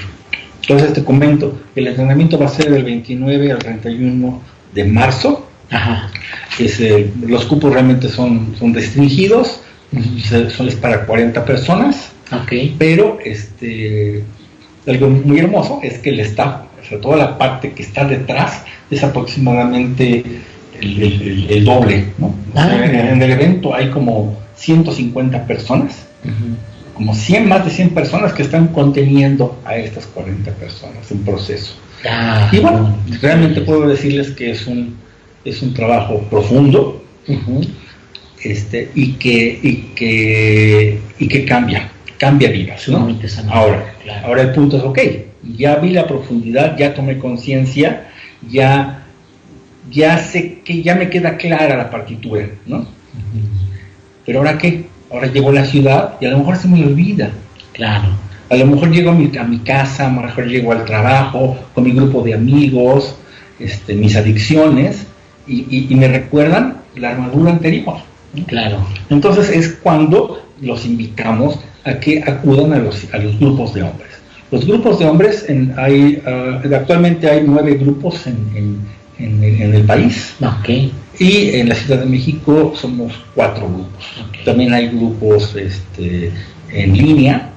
[0.62, 5.48] Entonces te comento, el entrenamiento va a ser del 29 al 31 de marzo.
[5.70, 6.10] Ajá.
[7.26, 9.60] los cupos realmente son, son restringidos,
[10.54, 12.74] son es para 40 personas, okay.
[12.78, 14.22] pero este,
[14.86, 18.64] algo muy hermoso es que el staff, o sea, toda la parte que está detrás
[18.90, 20.24] es aproximadamente
[20.80, 22.06] el, doble.
[22.18, 22.34] ¿no?
[22.54, 26.06] Ah, en el evento hay como 150 personas,
[26.94, 31.74] como 100, más de 100 personas que están conteniendo a estas 40 personas en proceso.
[32.08, 34.96] Ah, y bueno, realmente puedo decirles que es un,
[35.44, 37.02] es un trabajo profundo
[38.42, 42.88] este, y, que, y, que, y que cambia, cambia vidas.
[43.48, 44.98] Ahora, ahora el punto es, ok,
[45.56, 48.08] ya vi la profundidad, ya tomé conciencia,
[48.50, 49.04] ya,
[49.90, 52.86] ya sé que ya me queda clara la partitura, ¿no?
[54.26, 54.86] Pero ahora qué?
[55.10, 57.30] Ahora llego a la ciudad y a lo mejor se me olvida.
[57.72, 58.08] Claro.
[58.52, 61.56] A lo mejor llego a mi, a mi casa, a lo mejor llego al trabajo,
[61.74, 63.16] con mi grupo de amigos,
[63.58, 65.06] este, mis adicciones,
[65.46, 67.96] y, y, me recuerdan la armadura anterior.
[68.46, 68.86] Claro.
[69.08, 74.10] Entonces es cuando los invitamos a que acudan a los, a los grupos de hombres.
[74.50, 78.36] Los grupos de hombres, en, hay, ah, actualmente hay nueve grupos en,
[79.18, 80.34] en, en el país.
[80.60, 80.92] Okay.
[81.18, 84.04] Y en la Ciudad de México somos cuatro grupos.
[84.44, 86.30] También hay grupos este,
[86.70, 87.48] en línea.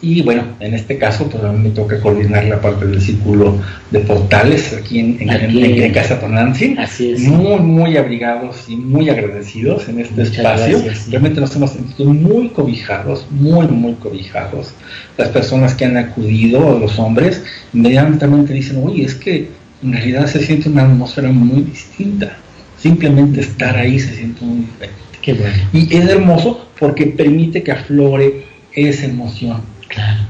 [0.00, 3.60] Y bueno, en este caso pues a mí me toca coordinar la parte del círculo
[3.90, 6.78] de portales aquí en, Casa Tonantzin.
[6.78, 7.20] Así es.
[7.20, 10.82] Muy, muy abrigados y muy agradecidos en este espacio.
[11.08, 14.72] Realmente nos hemos sentido muy cobijados, muy, muy cobijados.
[15.16, 17.42] Las personas que han acudido, los hombres,
[17.72, 19.48] inmediatamente dicen, oye, es que
[19.82, 22.36] en realidad se siente una atmósfera muy distinta.
[22.78, 25.00] Simplemente estar ahí se siente muy diferente.
[25.20, 25.56] Qué bueno.
[25.72, 29.60] Y es hermoso porque permite que aflore esa emoción.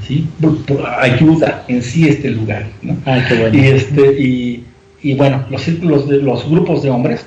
[0.07, 0.27] ¿Sí?
[1.01, 2.66] Ayuda en sí este lugar.
[2.83, 2.97] ¿no?
[3.05, 3.59] qué bueno.
[3.59, 4.64] Y, este, y,
[5.03, 7.27] y, bueno, los círculos de los grupos de hombres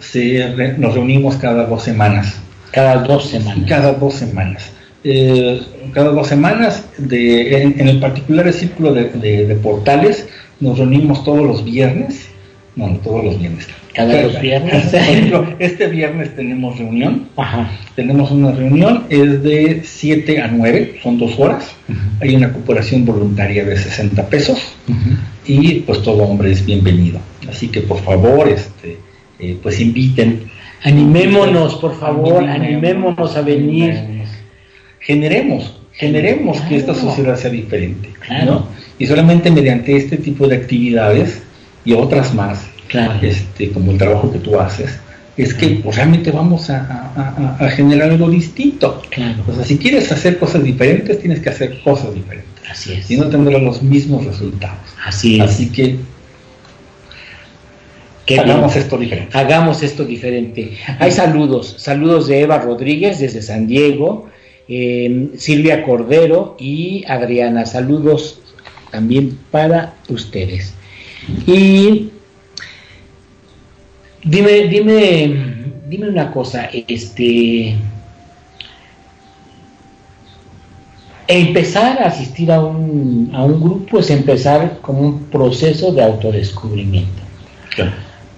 [0.00, 2.40] se nos reunimos cada dos semanas.
[2.72, 3.68] Cada dos semanas.
[3.68, 4.72] Cada dos semanas.
[5.04, 10.28] Eh, cada dos semanas, de, en, el particular el círculo de, de, de portales,
[10.58, 12.28] nos reunimos todos los viernes,
[12.74, 14.84] no, no todos los viernes, Cada dos viernes.
[14.84, 17.28] Por ejemplo, este viernes tenemos reunión.
[17.36, 17.70] Ajá.
[17.94, 21.74] Tenemos una reunión, es de 7 a 9, son dos horas.
[22.20, 24.76] Hay una cooperación voluntaria de 60 pesos.
[25.46, 27.20] Y pues todo hombre es bienvenido.
[27.48, 28.98] Así que por favor, este,
[29.38, 30.42] eh, pues inviten.
[30.82, 33.94] Animémonos, por favor, animémonos, a venir.
[35.00, 38.10] Generemos, generemos que esta sociedad sea diferente.
[38.20, 38.66] Claro.
[38.98, 41.42] Y solamente mediante este tipo de actividades
[41.84, 42.66] y otras más,
[43.22, 44.98] este, como el trabajo que tú haces,
[45.36, 49.02] es que pues, realmente vamos a, generar algo distinto.
[49.10, 49.42] Claro.
[49.46, 52.46] O sea, si quieres hacer cosas diferentes, tienes que hacer cosas diferentes.
[52.70, 53.10] Así es.
[53.10, 54.78] Y no tendrás los mismos resultados.
[55.04, 55.42] Así es.
[55.42, 55.98] Así que
[58.34, 59.38] hagamos esto diferente.
[59.38, 60.78] Hagamos esto diferente.
[60.98, 64.28] Hay saludos, saludos de Eva Rodríguez desde San Diego,
[64.68, 67.66] eh, Silvia Cordero y Adriana.
[67.66, 68.40] Saludos
[68.90, 70.74] también para ustedes.
[71.46, 72.10] Y
[74.26, 77.76] dime, dime, dime una cosa, este
[81.28, 87.22] empezar a asistir a un, a un grupo es empezar con un proceso de autodescubrimiento.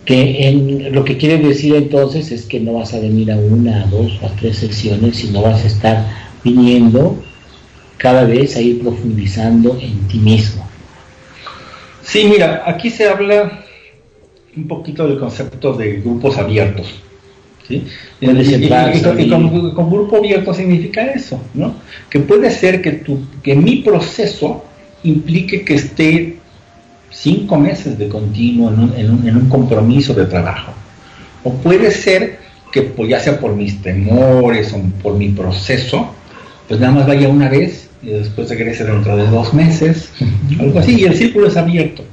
[0.04, 3.82] Que en, lo que quiere decir entonces es que no vas a venir a una,
[3.82, 6.06] a dos o a tres sesiones, sino vas a estar
[6.42, 7.22] viniendo
[7.98, 10.66] cada vez a ir profundizando en ti mismo.
[12.02, 13.66] Sí, mira, aquí se habla
[14.58, 16.86] un poquito del concepto de grupos abiertos.
[17.66, 17.84] ¿sí?
[18.20, 18.26] Y,
[19.72, 21.76] con, grupo abierto significa eso, ¿no?
[22.10, 24.64] Que puede ser que, tu, que mi proceso
[25.04, 26.36] implique que esté
[27.10, 30.72] cinco meses de continuo en un, en un, compromiso de trabajo.
[31.44, 32.38] O puede ser
[32.72, 36.12] que pues, ya sea por mis temores o por mi proceso,
[36.66, 40.10] pues nada más vaya una vez y después regrese dentro de dos meses,
[40.58, 42.04] algo así, y el círculo es abierto.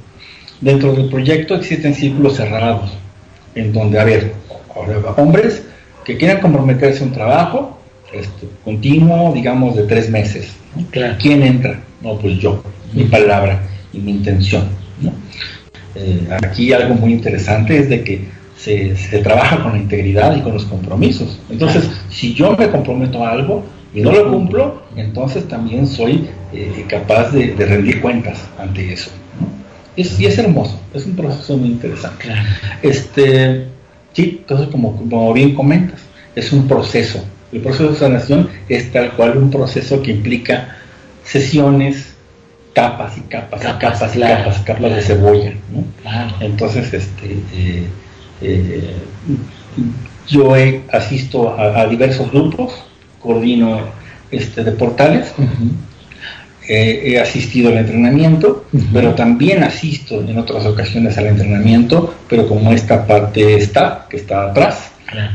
[0.60, 2.92] Dentro del proyecto existen círculos cerrados,
[3.54, 4.32] en donde, a ver,
[5.16, 5.64] hombres
[6.04, 7.78] que quieran comprometerse a un trabajo
[8.12, 10.52] este, continuo, digamos, de tres meses.
[11.20, 11.80] ¿Quién entra?
[12.02, 14.64] No, pues yo, mi palabra y mi intención.
[15.94, 18.24] Eh, aquí algo muy interesante es de que
[18.56, 21.38] se, se, trabaja con la integridad y con los compromisos.
[21.50, 23.64] Entonces, si yo me comprometo a algo,
[23.96, 29.10] y no lo cumplo, entonces también soy eh, capaz de, rendir cuentas ante eso.
[29.96, 32.28] Es, y es hermoso, es un proceso muy interesante.
[32.82, 33.66] Este,
[34.12, 36.00] sí, entonces como, como bien comentas,
[36.34, 37.24] es un proceso.
[37.52, 40.76] El proceso de sanación es tal cual un proceso que implica
[41.24, 42.14] sesiones,
[42.74, 45.52] capas y capas, capas, y capas, capas de cebolla.
[46.40, 47.86] Entonces, este, eh,
[48.42, 48.94] eh,
[50.28, 52.72] yo he, asisto a diversos grupos,
[53.20, 53.80] coordino
[54.30, 55.32] este, de portales.
[56.68, 63.06] He asistido al entrenamiento, pero también asisto en otras ocasiones al entrenamiento, pero como esta
[63.06, 64.92] parte está, que está atrás.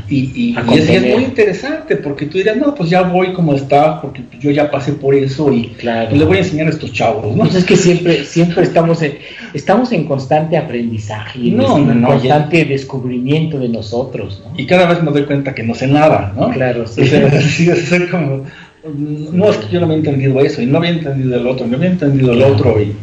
[0.10, 4.52] Y, es, muy interesante porque tú dirás, no, pues ya voy como está, porque yo
[4.52, 6.10] ya pasé por eso y claro.
[6.10, 7.36] Pues le voy a enseñar a estos chavos.
[7.36, 7.44] ¿no?
[7.44, 9.18] Pues es que siempre, siempre estamos, en,
[9.54, 14.44] estamos en constante aprendizaje, no, en constante descubrimiento de nosotros.
[14.58, 16.50] Y cada vez me doy cuenta que no sé nada, ¿no?
[16.50, 17.10] Claro, sí.
[18.12, 18.44] como,
[18.84, 21.78] no es que yo no había entendido eso y no había entendido el otro, no
[21.78, 22.96] había entendido el otro y,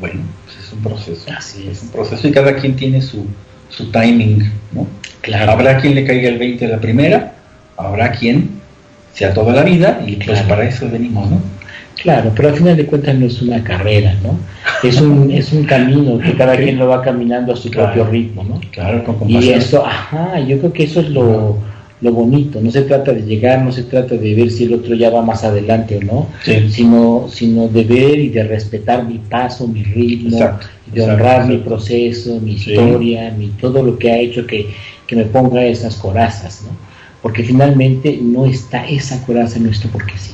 [0.00, 1.30] bueno, pues es un proceso.
[1.36, 1.78] Así es.
[1.78, 3.26] es un proceso y cada quien tiene su,
[3.68, 4.86] su timing, ¿no?
[5.48, 7.34] Habrá quien le caiga el 20 de la primera,
[7.76, 8.50] habrá quien
[9.12, 11.40] sea toda la vida y pues para eso venimos, ¿no?
[12.02, 14.38] Claro, pero al final de cuentas no es una carrera, ¿no?
[14.86, 18.44] Es un, es un camino que cada quien lo va caminando a su propio ritmo,
[18.44, 18.60] ¿no?
[18.70, 21.56] Claro, con Y eso, ajá, yo creo que eso es lo,
[22.00, 22.60] lo, bonito.
[22.60, 25.22] No se trata de llegar, no se trata de ver si el otro ya va
[25.22, 26.28] más adelante o no,
[26.70, 30.38] sino, sino de ver y de respetar mi paso, mi ritmo,
[30.86, 34.68] de honrar mi proceso, mi historia, mi, todo lo que ha hecho que
[35.06, 36.70] que me ponga esas corazas, ¿no?
[37.22, 40.32] Porque finalmente no está esa coraza en nuestro porque sí.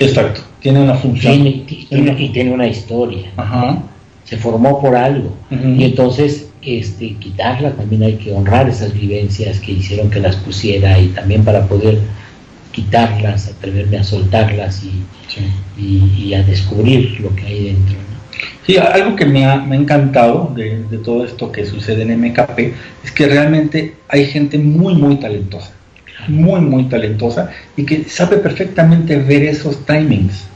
[0.00, 1.46] Exacto, tiene una función.
[1.46, 3.30] y tiene una historia.
[4.24, 5.32] Se formó por algo.
[5.50, 10.98] Y entonces, este, quitarla también hay que honrar esas vivencias que hicieron que las pusiera
[10.98, 12.00] y también para poder
[12.72, 15.02] quitarlas, atreverme a soltarlas y,
[15.80, 17.96] y, a descubrir lo que hay dentro.
[18.66, 22.58] Sí, algo que me ha, encantado de, todo esto que sucede en MKP
[23.04, 25.70] es que realmente hay gente muy, muy talentosa,
[26.28, 30.46] muy, muy talentosa y que sabe perfectamente ver esos timings.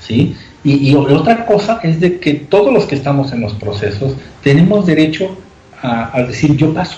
[0.00, 0.36] ¿sí?
[0.64, 5.36] Y, otra cosa es de que todos los que estamos en los procesos tenemos derecho
[5.82, 6.96] a, decir yo paso.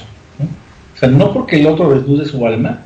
[0.94, 2.82] O sea, no porque el otro desnude su alma,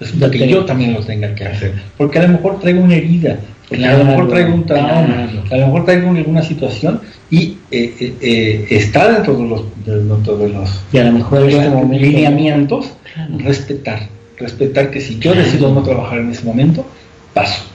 [0.00, 1.74] resulta que yo también lo tenga que hacer.
[1.98, 5.56] Porque a lo mejor traigo una herida, Porque a lo mejor traigo un trauma, a
[5.56, 10.48] lo mejor traigo alguna situación y eh, eh, eh, está dentro de los, dentro de
[10.48, 12.94] los, y a lo mejor este lineamientos,
[13.38, 14.08] respetar,
[14.38, 16.86] respetar que si yo decido no trabajar en ese momento,
[17.34, 17.71] paso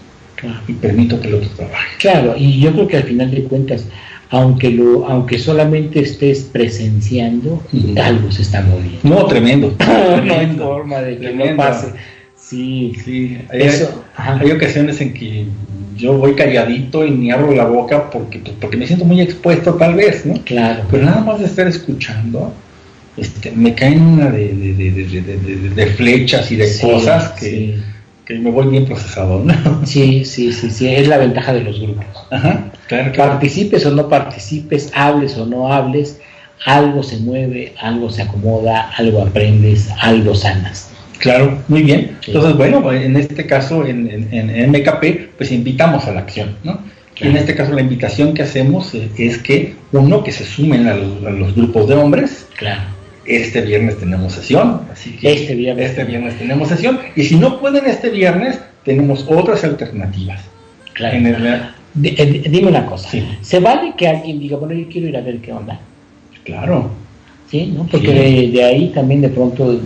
[0.67, 1.97] y permito que el otro trabaje.
[1.99, 3.85] Claro, y yo creo que al final de cuentas,
[4.29, 7.63] aunque lo, aunque solamente estés presenciando,
[8.01, 8.99] algo se está moviendo.
[9.03, 9.75] No, tremendo.
[10.25, 11.93] no hay forma de que no pase.
[12.35, 13.37] Sí, sí.
[14.15, 15.45] Hay, ocasiones en que
[15.97, 19.73] yo voy calladito y ni abro la boca porque, pues, porque me siento muy expuesto
[19.73, 20.35] tal vez, ¿no?
[20.45, 20.83] Claro.
[20.89, 22.53] Pero nada más de estar escuchando,
[23.17, 24.53] este, me caen una de,
[25.75, 27.79] de, flechas y de cosas que,
[28.27, 29.53] que, me voy bien procesado, ¿no?
[29.85, 32.05] Sí, sí, sí, sí, es la ventaja de los grupos.
[32.29, 36.19] Ajá, claro, Participes o no participes, hables o no hables,
[36.65, 40.91] algo se mueve, algo se acomoda, algo aprendes, algo sanas.
[41.19, 42.17] Claro, muy bien.
[42.27, 46.79] Entonces, bueno, en este caso, en, en, MKP, pues invitamos a la acción, ¿no?
[47.19, 51.55] En este caso, la invitación que hacemos es que, uno, que se sumen a, los
[51.55, 52.47] grupos de hombres.
[52.55, 52.81] Claro.
[53.27, 56.99] Este viernes tenemos sesión, así que este viernes, este viernes tenemos sesión.
[57.15, 60.41] Y si no pueden este viernes, tenemos otras alternativas.
[60.93, 61.19] Claro.
[61.93, 63.09] dime una cosa.
[63.41, 65.79] ¿Se vale que alguien diga, bueno, yo quiero ir a ver qué onda?
[66.43, 66.89] Claro.
[67.51, 67.85] Sí, ¿no?
[67.85, 69.79] Porque de, ahí también de pronto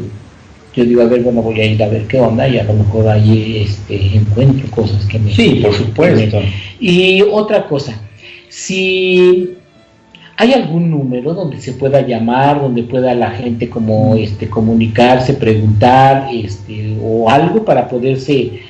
[0.74, 2.74] yo digo, a ver, bueno, voy a ir a ver qué onda y a lo
[2.74, 5.34] mejor ahí este, encuentro cosas que me...
[5.34, 6.39] Sí, por supuesto.
[6.80, 8.00] Y otra cosa,
[8.48, 9.58] si
[10.38, 16.30] hay algún número donde se pueda llamar, donde pueda la gente como este, comunicarse, preguntar,
[16.34, 18.62] este, o algo para poderse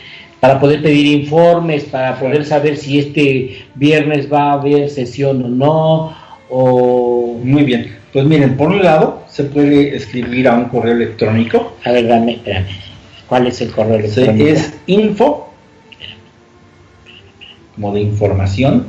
[0.42, 5.48] para poder pedir informes, para poder saber si este viernes va a haber sesión o
[5.48, 6.18] no,
[6.50, 7.40] o...
[7.44, 7.96] Muy bien.
[8.12, 11.74] Pues miren, por un lado, se puede escribir a un correo electrónico.
[11.86, 12.66] A ver, dame, espérame.
[13.28, 14.48] ¿Cuál es el correo electrónico?
[14.48, 15.54] Es info,
[17.76, 18.88] como de información.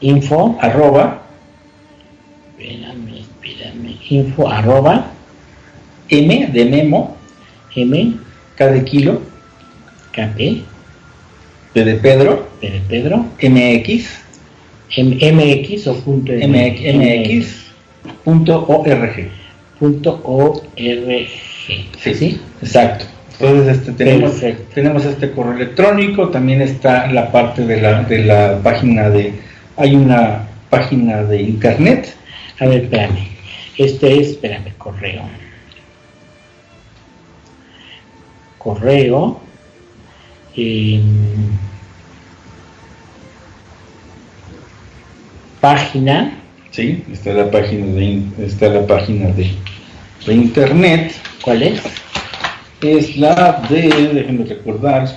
[0.00, 1.22] Info, arroba.
[2.58, 3.98] Espérame, espérame.
[4.10, 5.06] Info, arroba.
[6.08, 7.16] M de memo.
[7.74, 8.14] M.
[8.56, 9.22] K de kilo.
[10.12, 10.62] KP.
[11.72, 12.48] P de Pedro.
[12.60, 13.26] P de Pedro.
[13.42, 14.24] MX
[15.02, 17.64] MX o punto MX,
[18.24, 19.28] punto org.
[19.78, 20.62] Punto org.
[20.76, 22.40] Sí, ¿Sí?
[22.62, 23.06] exacto.
[23.40, 24.40] Entonces este, tenemos,
[24.72, 29.34] tenemos este correo electrónico, también está la parte de la, de la página de,
[29.76, 32.14] hay una página de internet.
[32.60, 33.28] A ver, espérame.
[33.76, 35.22] Este es, espérame, correo.
[38.58, 39.40] Correo.
[40.56, 41.02] Eh,
[45.60, 46.38] página.
[46.70, 49.54] Sí, está la página de, está la página de,
[50.32, 51.14] internet.
[51.42, 51.82] ¿Cuál es?
[52.80, 55.08] Es la de, déjenme recordar,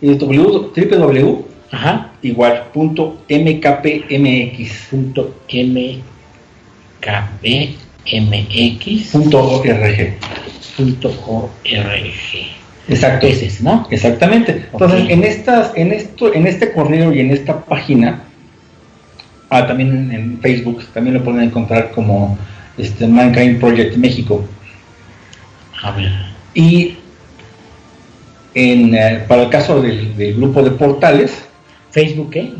[0.00, 1.44] es www.
[1.70, 2.10] Ajá.
[2.26, 4.88] Igual, punto mkpmx.
[4.90, 6.20] Punto mkpmx.
[9.12, 10.14] Punto org.
[10.76, 11.50] Punto org.
[12.88, 13.26] Exacto.
[13.26, 13.86] Ese ¿no?
[13.90, 14.66] Exactamente.
[14.72, 18.22] Entonces, en estas, en esto, en este correo y en esta página,
[19.48, 22.36] Ah, también en Facebook, también lo pueden encontrar como
[22.76, 24.44] este, Mankind Project México.
[25.82, 26.12] A ver.
[26.54, 26.96] Y
[28.54, 31.45] en, eh, para el caso del, grupo de portales.
[31.96, 32.52] ¿Facebook qué?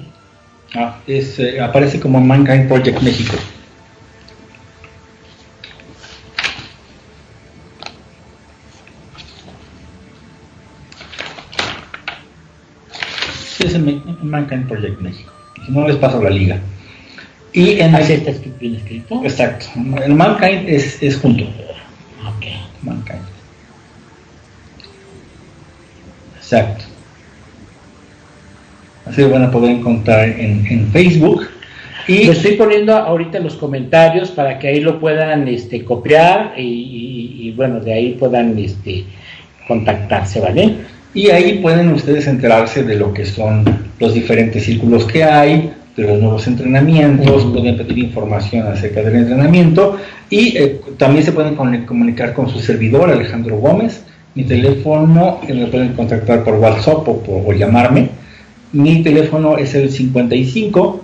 [0.75, 3.37] Ah, es, eh, aparece como Mankind Project México.
[13.59, 15.31] Sí, es en Mankind Project México.
[15.67, 16.59] Si no les paso la liga.
[17.53, 19.23] Y en ¿Así está bien escrito?
[19.23, 19.67] Exacto.
[20.03, 21.45] El Mankind es, es junto.
[21.45, 22.47] Ok.
[22.81, 23.21] Mankind.
[26.39, 26.86] Exacto.
[29.07, 31.47] Así lo van a poder encontrar en, en Facebook.
[32.09, 36.55] Y lo estoy poniendo ahorita en los comentarios para que ahí lo puedan este, copiar
[36.57, 39.05] y, y, bueno, de ahí puedan este,
[39.67, 40.75] contactarse, ¿vale?
[41.15, 43.65] Y ahí pueden ustedes enterarse de lo que son
[43.99, 49.97] los diferentes círculos que hay, de los nuevos entrenamientos, pueden pedir información acerca del entrenamiento
[50.29, 54.03] y eh, también se pueden comunicar con su servidor Alejandro Gómez.
[54.35, 58.11] Mi teléfono eh, me pueden contactar por WhatsApp o, por, llamarme.
[58.73, 61.03] Mi teléfono es el 55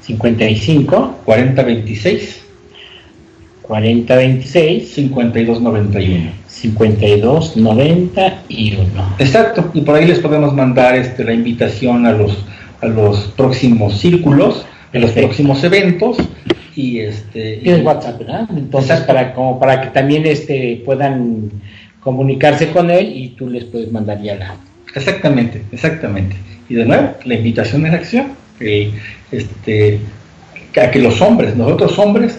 [0.00, 2.42] 55 4026
[3.62, 9.16] 4026 5291 5291.
[9.18, 12.46] Exacto, y por ahí les podemos mandar este, la invitación a los,
[12.80, 14.64] a los próximos círculos,
[14.94, 16.16] a los próximos eventos,
[16.76, 18.48] y este tienes WhatsApp ¿verdad?
[18.54, 21.50] entonces para como para que también este puedan
[22.06, 24.54] comunicarse con él y tú les puedes mandar ya la
[24.94, 26.36] exactamente exactamente.
[26.68, 28.26] Y de nuevo la invitación de la acción
[29.32, 29.98] este
[30.80, 32.38] a que los hombres nosotros hombres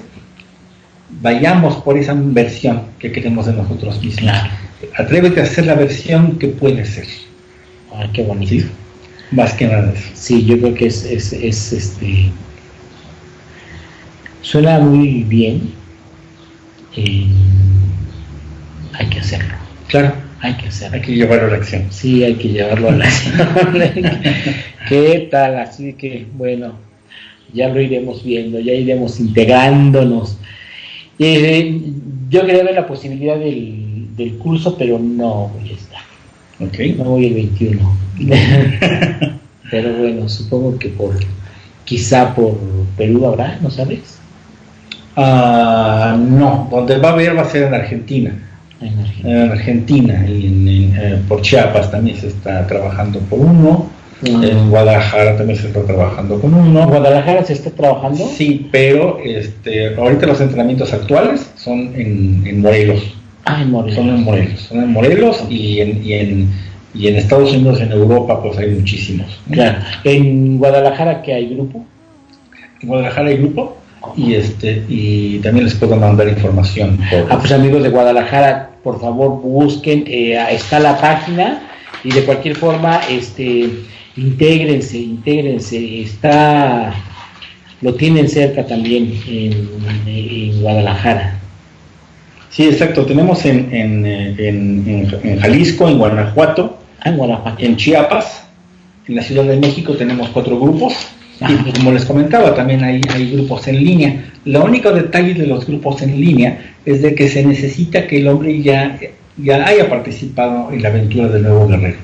[1.21, 4.31] vayamos por esa versión que queremos de nosotros mismos.
[4.97, 7.07] Atrévete a hacer la versión que puede ser.
[7.93, 8.67] Ah qué bonito.
[9.31, 12.31] Más que nada sí yo creo que es, es, es este
[14.43, 15.73] Suena muy bien.
[16.95, 17.27] Eh,
[19.27, 19.55] hacerlo.
[19.87, 20.13] Claro.
[20.39, 20.95] Hay que hacerlo.
[20.95, 21.87] Hay que llevarlo a la acción.
[21.89, 23.35] Sí, hay que llevarlo a la acción.
[24.89, 25.59] ¿Qué tal?
[25.59, 26.73] Así que, bueno,
[27.53, 30.37] ya lo iremos viendo, ya iremos integrándonos.
[31.19, 31.81] Eh,
[32.29, 36.01] yo quería ver la posibilidad del, del, curso, pero no voy a estar.
[36.59, 36.93] Okay.
[36.93, 37.97] No voy el 21.
[39.71, 41.15] pero bueno, supongo que por
[41.83, 42.57] quizá por
[42.95, 44.19] Perú habrá, ¿no sabes?
[45.15, 48.46] Uh, no, donde va a haber va a ser en Argentina.
[48.79, 53.89] En Argentina, en, eh, por Chiapas también se está trabajando por uno.
[54.21, 54.43] Mm.
[54.43, 56.83] En Guadalajara también se está trabajando con uno.
[56.83, 58.27] ¿En Guadalajara se está trabajando?
[58.35, 63.15] Sí, pero este, ahorita los entrenamientos actuales son en, Morelos.
[63.45, 63.95] Ah, en Morelos.
[63.95, 64.59] Son en Morelos.
[64.61, 66.49] Son en Morelos y en, y en,
[66.93, 69.39] y en Estados Unidos, en Europa, pues hay muchísimos.
[69.51, 69.79] Claro.
[70.03, 71.85] ¿En Guadalajara qué hay grupo?
[72.81, 73.77] En Guadalajara hay grupo
[74.15, 76.99] y este y también les puedo mandar información.
[77.29, 81.61] Ah, pues amigos de Guadalajara, por favor busquen, eh, está la página
[82.03, 83.69] y de cualquier forma, este,
[84.15, 86.93] intégrense, intégrense, está,
[87.81, 91.39] lo tienen cerca también en, Guadalajara.
[92.49, 98.43] Sí, exacto, tenemos en, en, Jalisco, en Guanajuato, ah, en Guanajuato, en Chiapas,
[99.07, 100.93] en la Ciudad de México tenemos cuatro grupos
[101.39, 104.25] y como les comentaba, también hay, hay grupos en línea.
[104.45, 108.27] Lo único detalle de los grupos en línea es de que se necesita que el
[108.27, 108.97] hombre ya,
[109.37, 111.97] ya haya participado en la aventura del nuevo guerrero.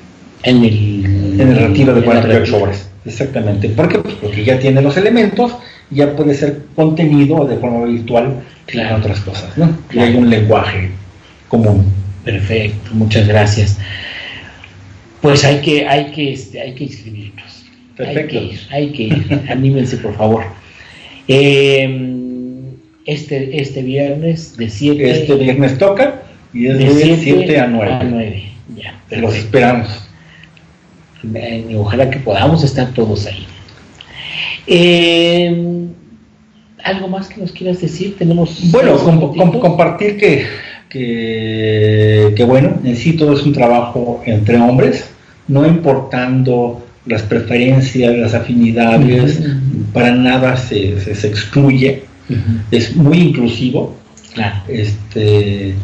[0.43, 2.89] En el, en el retiro de 48 horas.
[3.05, 3.69] Exactamente.
[3.69, 3.99] ¿Por qué?
[3.99, 5.55] Pues porque ya tiene los elementos,
[5.89, 8.95] ya puede ser contenido de forma virtual claro.
[8.95, 9.57] en otras cosas.
[9.57, 9.77] ¿no?
[9.91, 10.91] Y hay un lenguaje
[11.47, 11.86] común.
[12.23, 13.77] Perfecto, muchas gracias.
[15.21, 17.62] Pues hay que, hay que, este, hay que inscribirnos.
[17.96, 18.39] Perfecto.
[18.72, 20.44] Hay que ir, anímense por favor.
[21.28, 22.24] Eh,
[23.06, 26.24] este, este viernes de 7 Este viernes toca
[26.54, 27.91] y es de 7 a 9.
[27.91, 28.44] A 9.
[28.76, 30.08] Ya, Los esperamos.
[31.34, 33.46] Eh, ojalá que podamos estar todos ahí.
[34.68, 35.88] Eh,
[36.84, 38.18] ¿Algo más que nos quieras decir?
[38.18, 38.98] Tenemos bueno,
[39.62, 40.46] compartir que,
[40.89, 45.10] que, que, bueno, en sí todo es un trabajo entre hombres,
[45.48, 49.41] no importando las preferencias, las afinidades,
[49.93, 52.04] para nada se, se, excluye,
[52.72, 53.97] es muy inclusivo.
[54.68, 55.76] Este,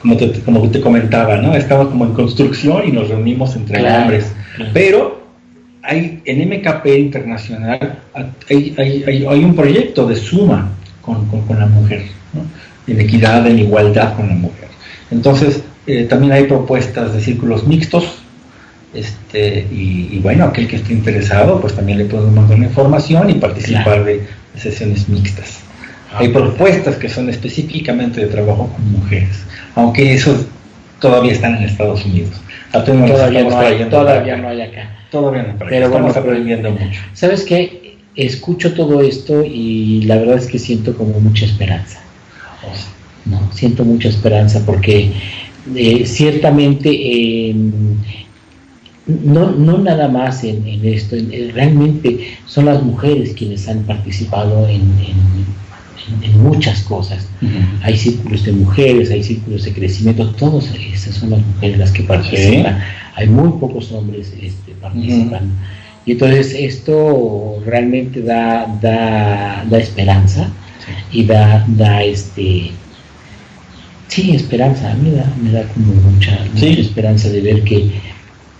[0.00, 1.54] como te, como te comentaba, ¿no?
[1.54, 4.32] Estamos como en construcción y nos reunimos entre hombres,
[4.72, 5.26] pero
[5.82, 7.98] hay en MKP Internacional
[8.48, 10.70] hay, hay, hay, un proyecto de suma
[11.02, 12.02] con, con, la mujer,
[12.86, 14.68] en equidad, en igualdad con la mujer.
[15.10, 18.18] Entonces, eh, también hay propuestas de círculos mixtos,
[18.94, 24.04] este, y, bueno, aquel que esté interesado, pues también le podemos mandar información y participar
[24.04, 24.26] de,
[24.56, 25.60] sesiones mixtas.
[26.12, 30.46] Ah, hay propuestas que son específicamente de trabajo con mujeres, aunque esos
[31.00, 32.30] todavía están en Estados Unidos.
[32.72, 34.90] Todavía, no hay, todavía no hay acá.
[35.10, 37.00] Todavía no, pero estamos aprendiendo mucho.
[37.14, 37.96] ¿Sabes qué?
[38.14, 42.00] Escucho todo esto y la verdad es que siento como mucha esperanza.
[43.24, 45.12] No, siento mucha esperanza porque
[45.74, 47.54] eh, ciertamente eh,
[49.08, 51.16] no, no nada más en, esto,
[51.54, 54.82] realmente son las mujeres quienes han participado en,
[56.36, 57.28] muchas cosas.
[57.82, 62.02] Hay círculos de mujeres, hay círculos de crecimiento, todas esas son las mujeres las que
[62.02, 62.78] participan.
[63.14, 65.50] Hay muy pocos hombres este, participan.
[66.06, 70.48] Y entonces esto realmente da, da, da esperanza
[71.12, 72.70] y da, da este
[74.08, 77.90] sí esperanza, a mí me da como mucha, mucha esperanza de ver que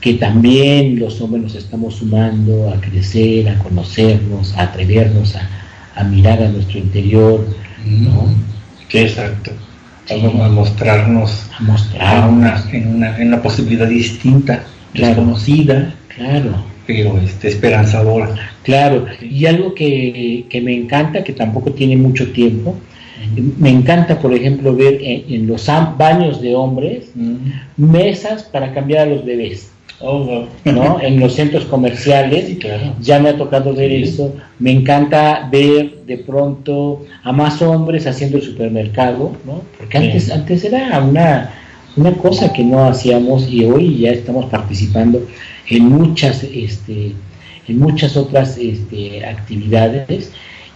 [0.01, 6.41] que también los hombres nos estamos sumando a crecer, a conocernos, a atrevernos a, mirar
[6.41, 7.45] a nuestro interior,
[7.85, 8.29] ¿no?
[8.89, 9.51] Sí, exacto.
[10.09, 16.65] A mostrarnos a mostrar una, en, una, en una posibilidad distinta, desconocida, claro.
[16.87, 18.53] pero este, esperanzadora.
[18.63, 22.77] Claro, y algo que, que, me encanta, que tampoco tiene mucho tiempo,
[23.59, 25.67] me encanta, por ejemplo, ver en, los
[25.99, 27.11] baños de hombres
[27.77, 29.73] mesas para cambiar a los bebés.
[30.65, 31.01] ¿no?
[31.01, 32.57] En los centros comerciales,
[33.01, 34.35] ya me ha tocado ver eso.
[34.59, 39.63] Me encanta ver de pronto a más hombres haciendo el supermercado, ¿no?
[39.77, 41.53] Porque antes, antes era una,
[41.97, 45.27] una cosa que no hacíamos y hoy ya estamos participando
[45.69, 47.13] en muchas, este,
[47.67, 50.33] en muchas otras este, actividades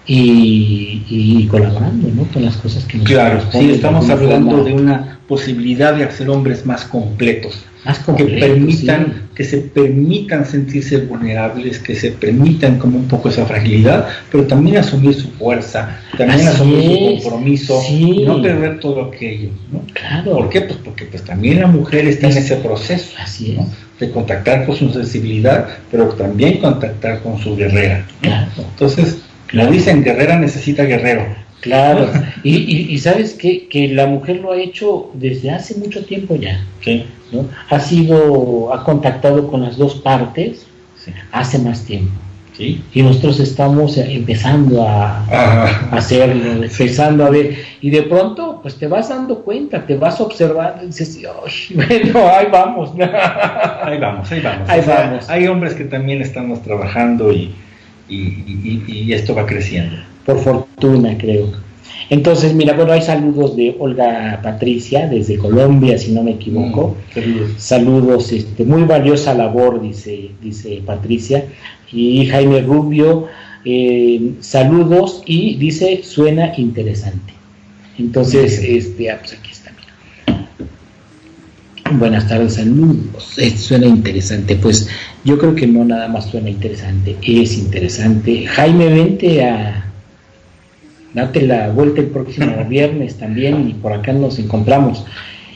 [0.06, 2.24] y, colaborando ¿no?
[2.24, 6.66] con las cosas que nos Claro, sí, estamos hablando de una posibilidad de hacer hombres
[6.66, 13.08] más completos, más que permitan, que se permitan sentirse vulnerables, que se permitan como un
[13.08, 18.78] poco esa fragilidad, pero también asumir su fuerza, también asumir su compromiso, y no perder
[18.80, 19.82] todo aquello, ¿no?
[19.92, 20.32] Claro.
[20.32, 20.60] ¿Por qué?
[20.62, 23.58] Pues porque pues también la mujer está en ese proceso, Así
[24.02, 28.04] de contactar con su sensibilidad, pero también contactar con su guerrera.
[28.22, 29.18] Entonces,
[29.52, 31.24] lo dicen, guerrera necesita guerrero.
[31.62, 32.10] Claro,
[32.42, 36.66] y, sabes que, que la mujer lo ha hecho desde hace mucho tiempo ya.
[36.80, 37.04] Sí.
[37.30, 37.46] ¿no?
[37.70, 40.66] Ha sido, ha contactado con las dos partes
[41.30, 42.12] hace más tiempo.
[42.56, 42.82] ¿Sí?
[42.92, 45.24] Y nosotros estamos empezando a,
[45.92, 50.82] hacerlo, empezando a ver, y de pronto, pues te vas dando cuenta, te vas observando
[50.82, 51.18] y dices,
[51.74, 52.90] bueno, ahí vamos.
[52.98, 54.68] ahí vamos, ahí vamos.
[54.68, 55.30] Ahí vamos.
[55.30, 57.54] Hay hombres que también estamos trabajando y,
[58.08, 59.96] y, esto va creciendo.
[60.24, 61.48] Por fortuna, creo.
[62.10, 66.96] Entonces, mira, bueno, hay saludos de Olga Patricia desde Colombia, si no me equivoco.
[67.16, 71.46] Mm, saludos, este, muy valiosa labor, dice, dice Patricia.
[71.90, 73.26] Y Jaime Rubio,
[73.64, 77.32] eh, saludos y dice, suena interesante.
[77.98, 79.52] Entonces, este, ah, pues aquí
[81.98, 83.38] Buenas tardes, saludos.
[83.38, 84.56] Eh, suena interesante.
[84.56, 84.88] Pues
[85.24, 88.46] yo creo que no nada más suena interesante, es interesante.
[88.46, 89.91] Jaime, vente a
[91.14, 95.04] date la vuelta el próximo viernes también y por acá nos encontramos.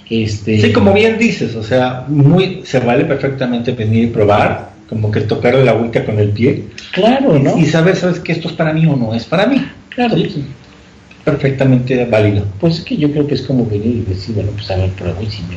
[0.08, 0.60] Este...
[0.60, 5.22] Sí, como bien dices, o sea, muy se vale perfectamente venir y probar, como que
[5.22, 6.64] tocarle la vuelta con el pie.
[6.92, 7.58] Claro, ¿no?
[7.58, 9.66] Y saber, sabes que esto es para mí o no es para mí.
[9.88, 10.16] Claro.
[10.16, 10.44] Sí,
[11.24, 12.46] perfectamente válido.
[12.60, 14.90] Pues es que yo creo que es como venir y decir, bueno, pues a ver,
[14.90, 15.56] pruebo y si me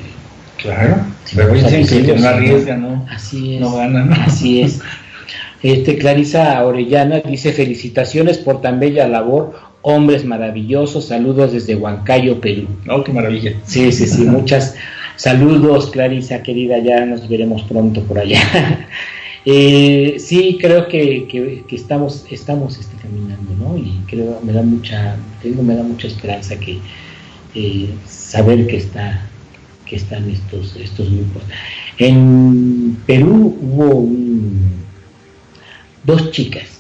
[0.62, 0.98] Claro,
[1.36, 3.06] pero dicen que no arriesga, ¿no?
[3.10, 3.62] Así es.
[3.62, 4.16] No gana, ¿no?
[4.16, 4.80] Así es.
[5.62, 12.68] Este, Clarisa Orellana dice felicitaciones por tan bella labor, hombres maravillosos, saludos desde Huancayo, Perú.
[12.90, 13.54] Oh, qué maravilla.
[13.66, 14.76] Sí, sí, sí, muchas
[15.16, 18.42] saludos, Clarisa, querida, ya nos veremos pronto por allá.
[19.46, 23.78] eh, sí, creo que, que, estamos, estamos este, caminando, ¿no?
[23.78, 26.80] Y creo, me da mucha, tengo, me da mucha esperanza que
[27.56, 29.26] eh, saber que está
[29.90, 31.42] que están estos, estos grupos.
[31.98, 34.08] En Perú hubo
[36.04, 36.80] dos chicas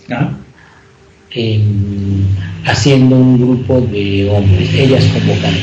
[2.65, 5.53] haciendo un grupo de hombres, ellas convocan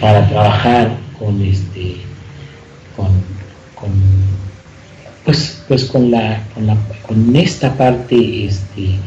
[0.00, 1.96] para trabajar con este
[2.96, 3.10] con,
[5.24, 8.98] pues pues con la con, la, con esta parte este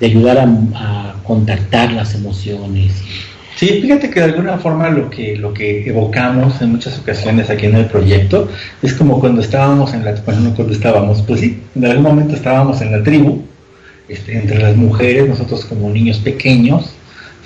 [0.00, 0.44] de ayudar a,
[0.74, 3.02] a contactar las emociones.
[3.56, 7.66] Sí, fíjate que de alguna forma lo que, lo que evocamos en muchas ocasiones aquí
[7.66, 8.48] en el proyecto
[8.80, 12.80] es como cuando estábamos en la, bueno, cuando estábamos, pues sí, en algún momento estábamos
[12.80, 13.42] en la tribu,
[14.10, 16.90] este, entre las mujeres, nosotros como niños pequeños,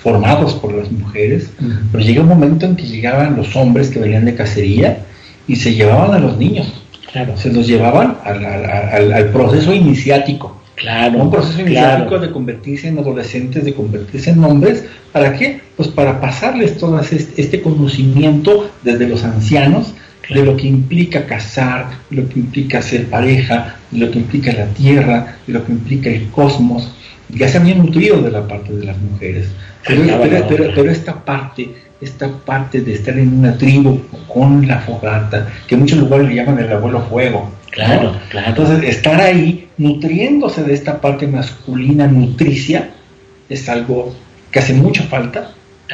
[0.01, 1.49] formados por las mujeres,
[1.91, 5.05] pero llega un momento en que llegaban los hombres que venían de cacería
[5.47, 7.35] y se llevaban a los niños, claro.
[7.37, 11.21] se los llevaban al, al proceso iniciático Claro.
[11.21, 14.85] Un proceso iniciático de convertirse en adolescentes, de convertirse en hombres.
[15.11, 15.61] ¿Para qué?
[15.77, 19.93] Pues para pasarles todo este conocimiento desde los ancianos
[20.29, 24.53] de lo que implica casar, de lo que implica ser pareja, de lo que implica
[24.53, 26.93] la tierra, de lo que implica el cosmos.
[27.29, 29.47] Ya se habían nutrido de la parte de las mujeres.
[29.87, 31.69] Pero, esta parte,
[32.01, 36.35] esta parte de estar en una tribu con la fogata, que en muchos lugares le
[36.35, 38.47] llaman el abuelo fuego, Claro, claro.
[38.47, 42.91] Entonces, estar ahí nutriéndose de esta parte masculina nutricia
[43.49, 44.15] es algo
[44.49, 45.51] que hace mucha falta,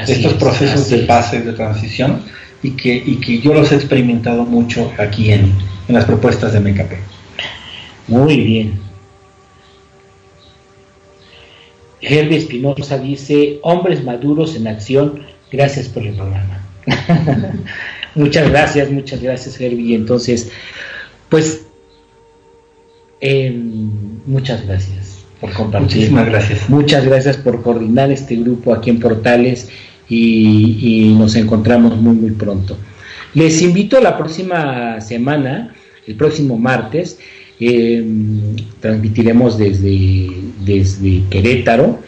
[0.07, 2.21] estos procesos de base, de transición,
[2.64, 5.53] y que, y que yo los he experimentado mucho aquí en,
[5.88, 6.93] en las propuestas de MKP.
[8.07, 8.80] Muy bien.
[12.01, 16.66] Herbie Espinosa dice, hombres maduros en acción, gracias por el programa.
[18.16, 19.95] muchas gracias, muchas gracias Herbie.
[19.95, 20.51] Entonces,
[21.30, 21.66] pues
[23.22, 23.91] Em,
[24.26, 25.95] muchas gracias por compartir.
[25.95, 26.70] Muchísimas gracias.
[26.70, 29.70] Muchas gracias por coordinar este grupo aquí en Portales
[30.12, 32.78] y, nos encontramos muy, muy pronto.
[33.34, 35.74] Les invito a la próxima semana,
[36.05, 37.18] el próximo martes,
[37.59, 40.28] em, transmitiremos desde,
[40.66, 41.99] desde Querétaro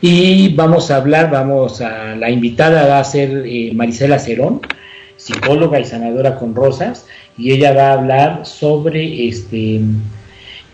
[0.00, 4.60] y vamos a hablar, vamos a, la invitada va a ser eh, Marisela Cerón,
[5.16, 9.80] psicóloga y sanadora con rosas, y ella va a hablar sobre, este,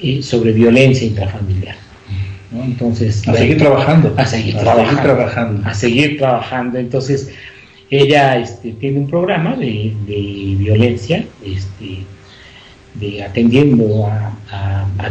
[0.01, 1.88] eh, sobre violencia intrafamiliar.
[2.53, 4.15] Entonces, a seguir trabajando.
[4.17, 5.69] A seguir trabajando.
[5.69, 6.79] A seguir trabajando.
[6.79, 7.31] Entonces,
[7.91, 9.95] ella este, tiene un programa de,
[10.59, 12.05] violencia, este,
[12.95, 14.35] de atendiendo a,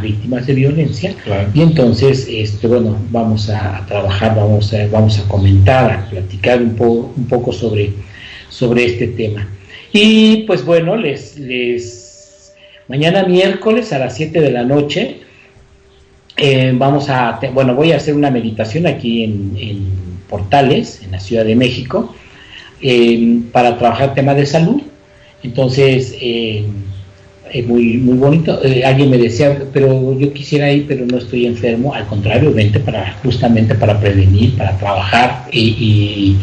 [0.02, 1.16] víctimas de violencia
[1.56, 6.76] y entonces este, bueno vamos a, trabajar vamos a, vamos a comentar a platicar un,
[6.80, 7.94] un poco sobre
[8.50, 9.48] sobre este tema
[9.92, 12.54] y pues bueno les les
[12.88, 15.22] mañana miércoles a las 7 de la noche
[16.38, 21.46] eh, vamos a bueno voy a hacer una meditación aquí en, Portales en la Ciudad
[21.46, 22.14] de México
[22.82, 24.82] eh, para trabajar tema de salud
[25.42, 26.66] entonces eh,
[27.52, 28.64] es muy, muy bonito.
[28.64, 31.94] Eh, alguien me decía, pero yo quisiera ir, pero no estoy enfermo.
[31.94, 36.36] Al contrario, vente para, justamente para prevenir, para trabajar y,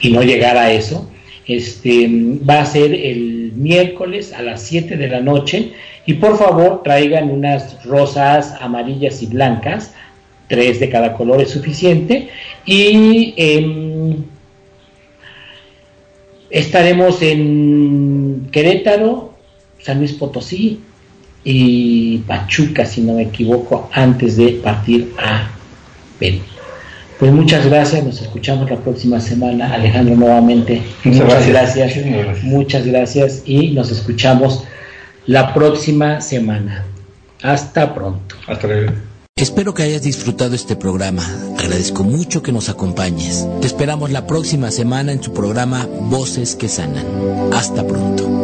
[0.00, 1.08] y, no llegar a eso.
[1.46, 2.08] Este,
[2.48, 5.72] va a ser el miércoles a las 7 de la noche
[6.04, 9.94] y por favor traigan unas rosas amarillas y blancas,
[10.48, 12.28] tres de cada color es suficiente
[12.64, 14.24] y em,
[16.50, 19.34] estaremos en Querétaro,
[19.80, 20.80] San Luis Potosí
[21.44, 25.50] y Pachuca, si no me equivoco, antes de partir a
[26.18, 26.40] Perú.
[27.18, 29.72] Pues muchas gracias, nos escuchamos la próxima semana.
[29.72, 31.96] Alejandro, nuevamente, muchas, gracias.
[32.42, 34.64] Muchas gracias y nos escuchamos
[35.26, 36.84] la próxima semana.
[37.42, 38.36] Hasta pronto.
[38.46, 38.92] Hasta luego.
[39.38, 41.22] Espero que hayas disfrutado este programa.
[41.58, 43.46] Agradezco mucho que nos acompañes.
[43.60, 47.04] Te esperamos la próxima semana en su programa Voces que Sanan.
[47.52, 48.35] Hasta pronto.